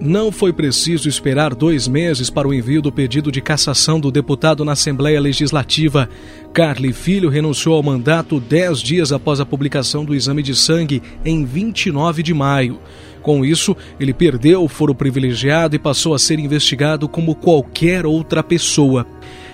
Não 0.00 0.32
foi 0.32 0.52
preciso 0.52 1.08
esperar 1.08 1.54
dois 1.54 1.86
meses 1.86 2.28
para 2.28 2.48
o 2.48 2.52
envio 2.52 2.82
do 2.82 2.92
pedido 2.92 3.30
de 3.30 3.40
cassação 3.40 4.00
do 4.00 4.10
deputado 4.10 4.64
na 4.64 4.72
Assembleia 4.72 5.20
Legislativa. 5.20 6.10
Carly 6.54 6.92
Filho 6.92 7.28
renunciou 7.28 7.74
ao 7.74 7.82
mandato 7.82 8.38
dez 8.38 8.80
dias 8.80 9.10
após 9.10 9.40
a 9.40 9.44
publicação 9.44 10.04
do 10.04 10.14
exame 10.14 10.40
de 10.40 10.54
sangue 10.54 11.02
em 11.24 11.44
29 11.44 12.22
de 12.22 12.32
maio. 12.32 12.78
Com 13.20 13.44
isso, 13.44 13.76
ele 13.98 14.14
perdeu 14.14 14.62
o 14.62 14.68
foro 14.68 14.94
privilegiado 14.94 15.74
e 15.74 15.80
passou 15.80 16.14
a 16.14 16.18
ser 16.18 16.38
investigado 16.38 17.08
como 17.08 17.34
qualquer 17.34 18.06
outra 18.06 18.40
pessoa. 18.40 19.04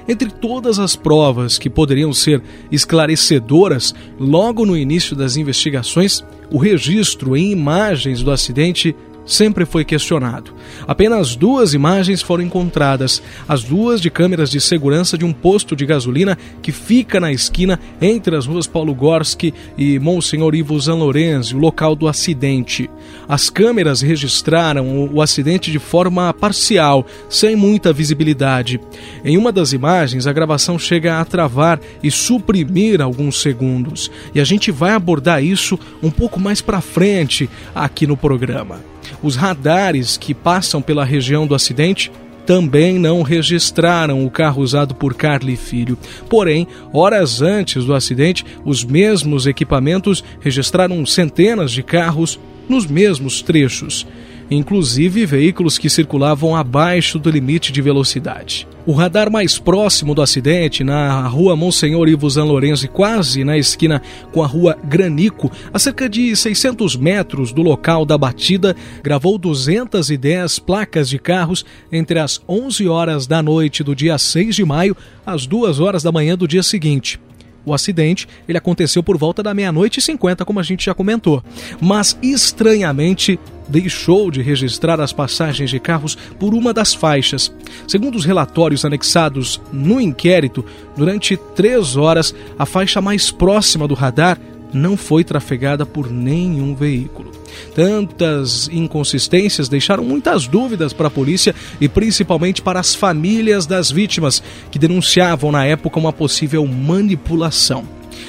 Entre 0.06 0.30
todas 0.30 0.78
as 0.78 0.94
provas 0.94 1.56
que 1.56 1.70
poderiam 1.70 2.12
ser 2.12 2.42
esclarecedoras, 2.70 3.94
logo 4.18 4.66
no 4.66 4.76
início 4.76 5.16
das 5.16 5.38
investigações, 5.38 6.22
o 6.50 6.58
registro 6.58 7.34
em 7.34 7.50
imagens 7.50 8.22
do 8.22 8.30
acidente 8.30 8.94
sempre 9.30 9.64
foi 9.64 9.84
questionado. 9.84 10.52
Apenas 10.86 11.36
duas 11.36 11.72
imagens 11.72 12.20
foram 12.20 12.42
encontradas, 12.42 13.22
as 13.48 13.62
duas 13.62 14.00
de 14.00 14.10
câmeras 14.10 14.50
de 14.50 14.60
segurança 14.60 15.16
de 15.16 15.24
um 15.24 15.32
posto 15.32 15.76
de 15.76 15.86
gasolina 15.86 16.36
que 16.60 16.72
fica 16.72 17.20
na 17.20 17.32
esquina 17.32 17.78
entre 18.02 18.36
as 18.36 18.46
ruas 18.46 18.66
Paulo 18.66 18.92
Gorski 18.92 19.54
e 19.78 19.98
Monsenhor 19.98 20.54
Ivo 20.54 20.78
Zanlorenzi, 20.78 21.54
o 21.54 21.58
local 21.58 21.94
do 21.94 22.08
acidente. 22.08 22.90
As 23.28 23.48
câmeras 23.48 24.00
registraram 24.00 25.08
o 25.12 25.22
acidente 25.22 25.70
de 25.70 25.78
forma 25.78 26.34
parcial, 26.34 27.06
sem 27.28 27.54
muita 27.54 27.92
visibilidade. 27.92 28.80
Em 29.24 29.38
uma 29.38 29.52
das 29.52 29.72
imagens, 29.72 30.26
a 30.26 30.32
gravação 30.32 30.78
chega 30.78 31.20
a 31.20 31.24
travar 31.24 31.80
e 32.02 32.10
suprimir 32.10 33.00
alguns 33.00 33.40
segundos. 33.40 34.10
E 34.34 34.40
a 34.40 34.44
gente 34.44 34.72
vai 34.72 34.92
abordar 34.92 35.42
isso 35.44 35.78
um 36.02 36.10
pouco 36.10 36.40
mais 36.40 36.60
para 36.60 36.80
frente 36.80 37.48
aqui 37.74 38.06
no 38.06 38.16
programa. 38.16 38.90
Os 39.22 39.36
radares 39.36 40.16
que 40.16 40.34
passam 40.34 40.80
pela 40.80 41.04
região 41.04 41.46
do 41.46 41.54
acidente 41.54 42.10
também 42.46 42.98
não 42.98 43.22
registraram 43.22 44.24
o 44.24 44.30
carro 44.30 44.62
usado 44.62 44.94
por 44.94 45.14
Carly 45.14 45.56
Filho. 45.56 45.96
Porém, 46.28 46.66
horas 46.92 47.42
antes 47.42 47.84
do 47.84 47.94
acidente, 47.94 48.44
os 48.64 48.82
mesmos 48.82 49.46
equipamentos 49.46 50.24
registraram 50.40 51.04
centenas 51.06 51.70
de 51.70 51.82
carros 51.82 52.40
nos 52.68 52.86
mesmos 52.86 53.42
trechos 53.42 54.06
inclusive 54.50 55.24
veículos 55.24 55.78
que 55.78 55.88
circulavam 55.88 56.56
abaixo 56.56 57.18
do 57.18 57.30
limite 57.30 57.70
de 57.70 57.80
velocidade. 57.80 58.66
O 58.86 58.92
radar 58.92 59.30
mais 59.30 59.58
próximo 59.58 60.14
do 60.14 60.22
acidente, 60.22 60.82
na 60.82 61.28
rua 61.28 61.54
Monsenhor 61.54 62.08
Ivo 62.08 62.28
Zanlorenzi, 62.28 62.88
quase 62.88 63.44
na 63.44 63.56
esquina 63.56 64.02
com 64.32 64.42
a 64.42 64.46
rua 64.46 64.76
Granico, 64.82 65.50
a 65.72 65.78
cerca 65.78 66.08
de 66.08 66.34
600 66.34 66.96
metros 66.96 67.52
do 67.52 67.62
local 67.62 68.04
da 68.04 68.18
batida, 68.18 68.74
gravou 69.02 69.38
210 69.38 70.58
placas 70.58 71.08
de 71.08 71.18
carros 71.18 71.64
entre 71.92 72.18
as 72.18 72.40
11 72.48 72.88
horas 72.88 73.26
da 73.26 73.42
noite 73.42 73.84
do 73.84 73.94
dia 73.94 74.18
6 74.18 74.56
de 74.56 74.64
maio 74.64 74.96
às 75.24 75.46
2 75.46 75.78
horas 75.78 76.02
da 76.02 76.10
manhã 76.10 76.36
do 76.36 76.48
dia 76.48 76.62
seguinte. 76.62 77.20
O 77.64 77.74
acidente 77.74 78.26
ele 78.48 78.58
aconteceu 78.58 79.02
por 79.02 79.16
volta 79.16 79.42
da 79.42 79.54
meia-noite 79.54 79.98
e 79.98 80.02
cinquenta, 80.02 80.44
como 80.44 80.60
a 80.60 80.62
gente 80.62 80.86
já 80.86 80.94
comentou. 80.94 81.42
Mas, 81.80 82.18
estranhamente, 82.22 83.38
deixou 83.68 84.30
de 84.30 84.42
registrar 84.42 85.00
as 85.00 85.12
passagens 85.12 85.70
de 85.70 85.78
carros 85.78 86.16
por 86.38 86.54
uma 86.54 86.72
das 86.72 86.94
faixas. 86.94 87.52
Segundo 87.86 88.16
os 88.16 88.24
relatórios 88.24 88.84
anexados 88.84 89.60
no 89.72 90.00
inquérito, 90.00 90.64
durante 90.96 91.36
três 91.54 91.96
horas, 91.96 92.34
a 92.58 92.66
faixa 92.66 93.00
mais 93.00 93.30
próxima 93.30 93.86
do 93.86 93.94
radar 93.94 94.38
não 94.72 94.96
foi 94.96 95.24
trafegada 95.24 95.84
por 95.84 96.10
nenhum 96.10 96.74
veículo. 96.74 97.39
Tantas 97.74 98.68
inconsistências 98.72 99.68
deixaram 99.68 100.04
muitas 100.04 100.46
dúvidas 100.46 100.92
para 100.92 101.08
a 101.08 101.10
polícia 101.10 101.54
e 101.80 101.88
principalmente 101.88 102.62
para 102.62 102.80
as 102.80 102.94
famílias 102.94 103.66
das 103.66 103.90
vítimas, 103.90 104.42
que 104.70 104.78
denunciavam 104.78 105.52
na 105.52 105.64
época 105.64 105.98
uma 105.98 106.12
possível 106.12 106.66
manipulação. 106.66 107.84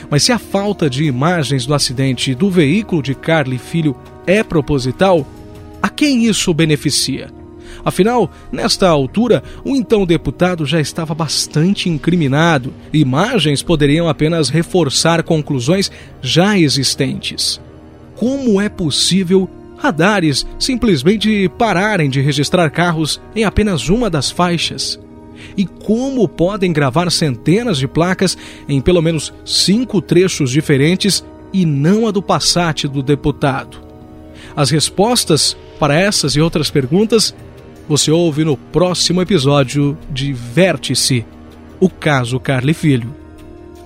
Mas 0.10 0.24
se 0.24 0.32
a 0.32 0.40
falta 0.40 0.90
de 0.90 1.04
imagens 1.04 1.66
do 1.66 1.74
acidente 1.74 2.36
do 2.36 2.50
veículo 2.50 3.02
de 3.02 3.16
Carly 3.16 3.58
Filho 3.58 3.96
é 4.26 4.44
proposital, 4.44 5.26
a 5.82 5.90
quem 5.90 6.26
isso 6.26 6.54
beneficia? 6.54 7.30
Afinal, 7.84 8.30
nesta 8.52 8.88
altura, 8.88 9.42
o 9.64 9.76
então 9.76 10.06
deputado 10.06 10.66
já 10.66 10.80
estava 10.80 11.16
bastante 11.16 11.90
incriminado. 11.90 12.74
Imagens 12.94 13.64
poderiam 13.64 14.08
apenas 14.08 14.50
reforçar 14.50 15.24
conclusões 15.24 15.92
já 16.22 16.58
existentes. 16.58 17.60
Como 18.22 18.62
é 18.62 18.70
possível 18.70 19.50
radares 19.80 20.46
simplesmente 20.60 21.50
pararem 21.58 22.08
de 22.08 22.22
registrar 22.22 22.70
carros 22.70 23.20
em 23.36 23.46
apenas 23.46 23.90
uma 23.90 24.12
das 24.12 24.30
faixas? 24.30 25.00
E 25.58 25.66
como 25.66 26.28
podem 26.28 26.72
gravar 26.72 27.10
centenas 27.12 27.80
de 27.80 27.88
placas 27.88 28.38
em 28.70 28.80
pelo 28.80 29.02
menos 29.02 29.34
cinco 29.44 30.00
trechos 30.04 30.52
diferentes 30.52 31.26
e 31.52 31.66
não 31.66 32.08
a 32.08 32.12
do 32.12 32.22
Passat 32.22 32.84
do 32.84 33.02
deputado? 33.02 33.80
As 34.56 34.70
respostas 34.70 35.58
para 35.80 36.00
essas 36.00 36.36
e 36.36 36.42
outras 36.42 36.70
perguntas 36.70 37.34
você 37.90 38.12
ouve 38.12 38.46
no 38.46 38.56
próximo 38.56 39.20
episódio 39.20 39.98
de 40.12 40.32
Vértice, 40.32 41.26
o 41.80 41.90
caso 41.90 42.40
Carly 42.40 42.76
Filho. 42.76 43.16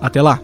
Até 0.02 0.22
lá! 0.22 0.42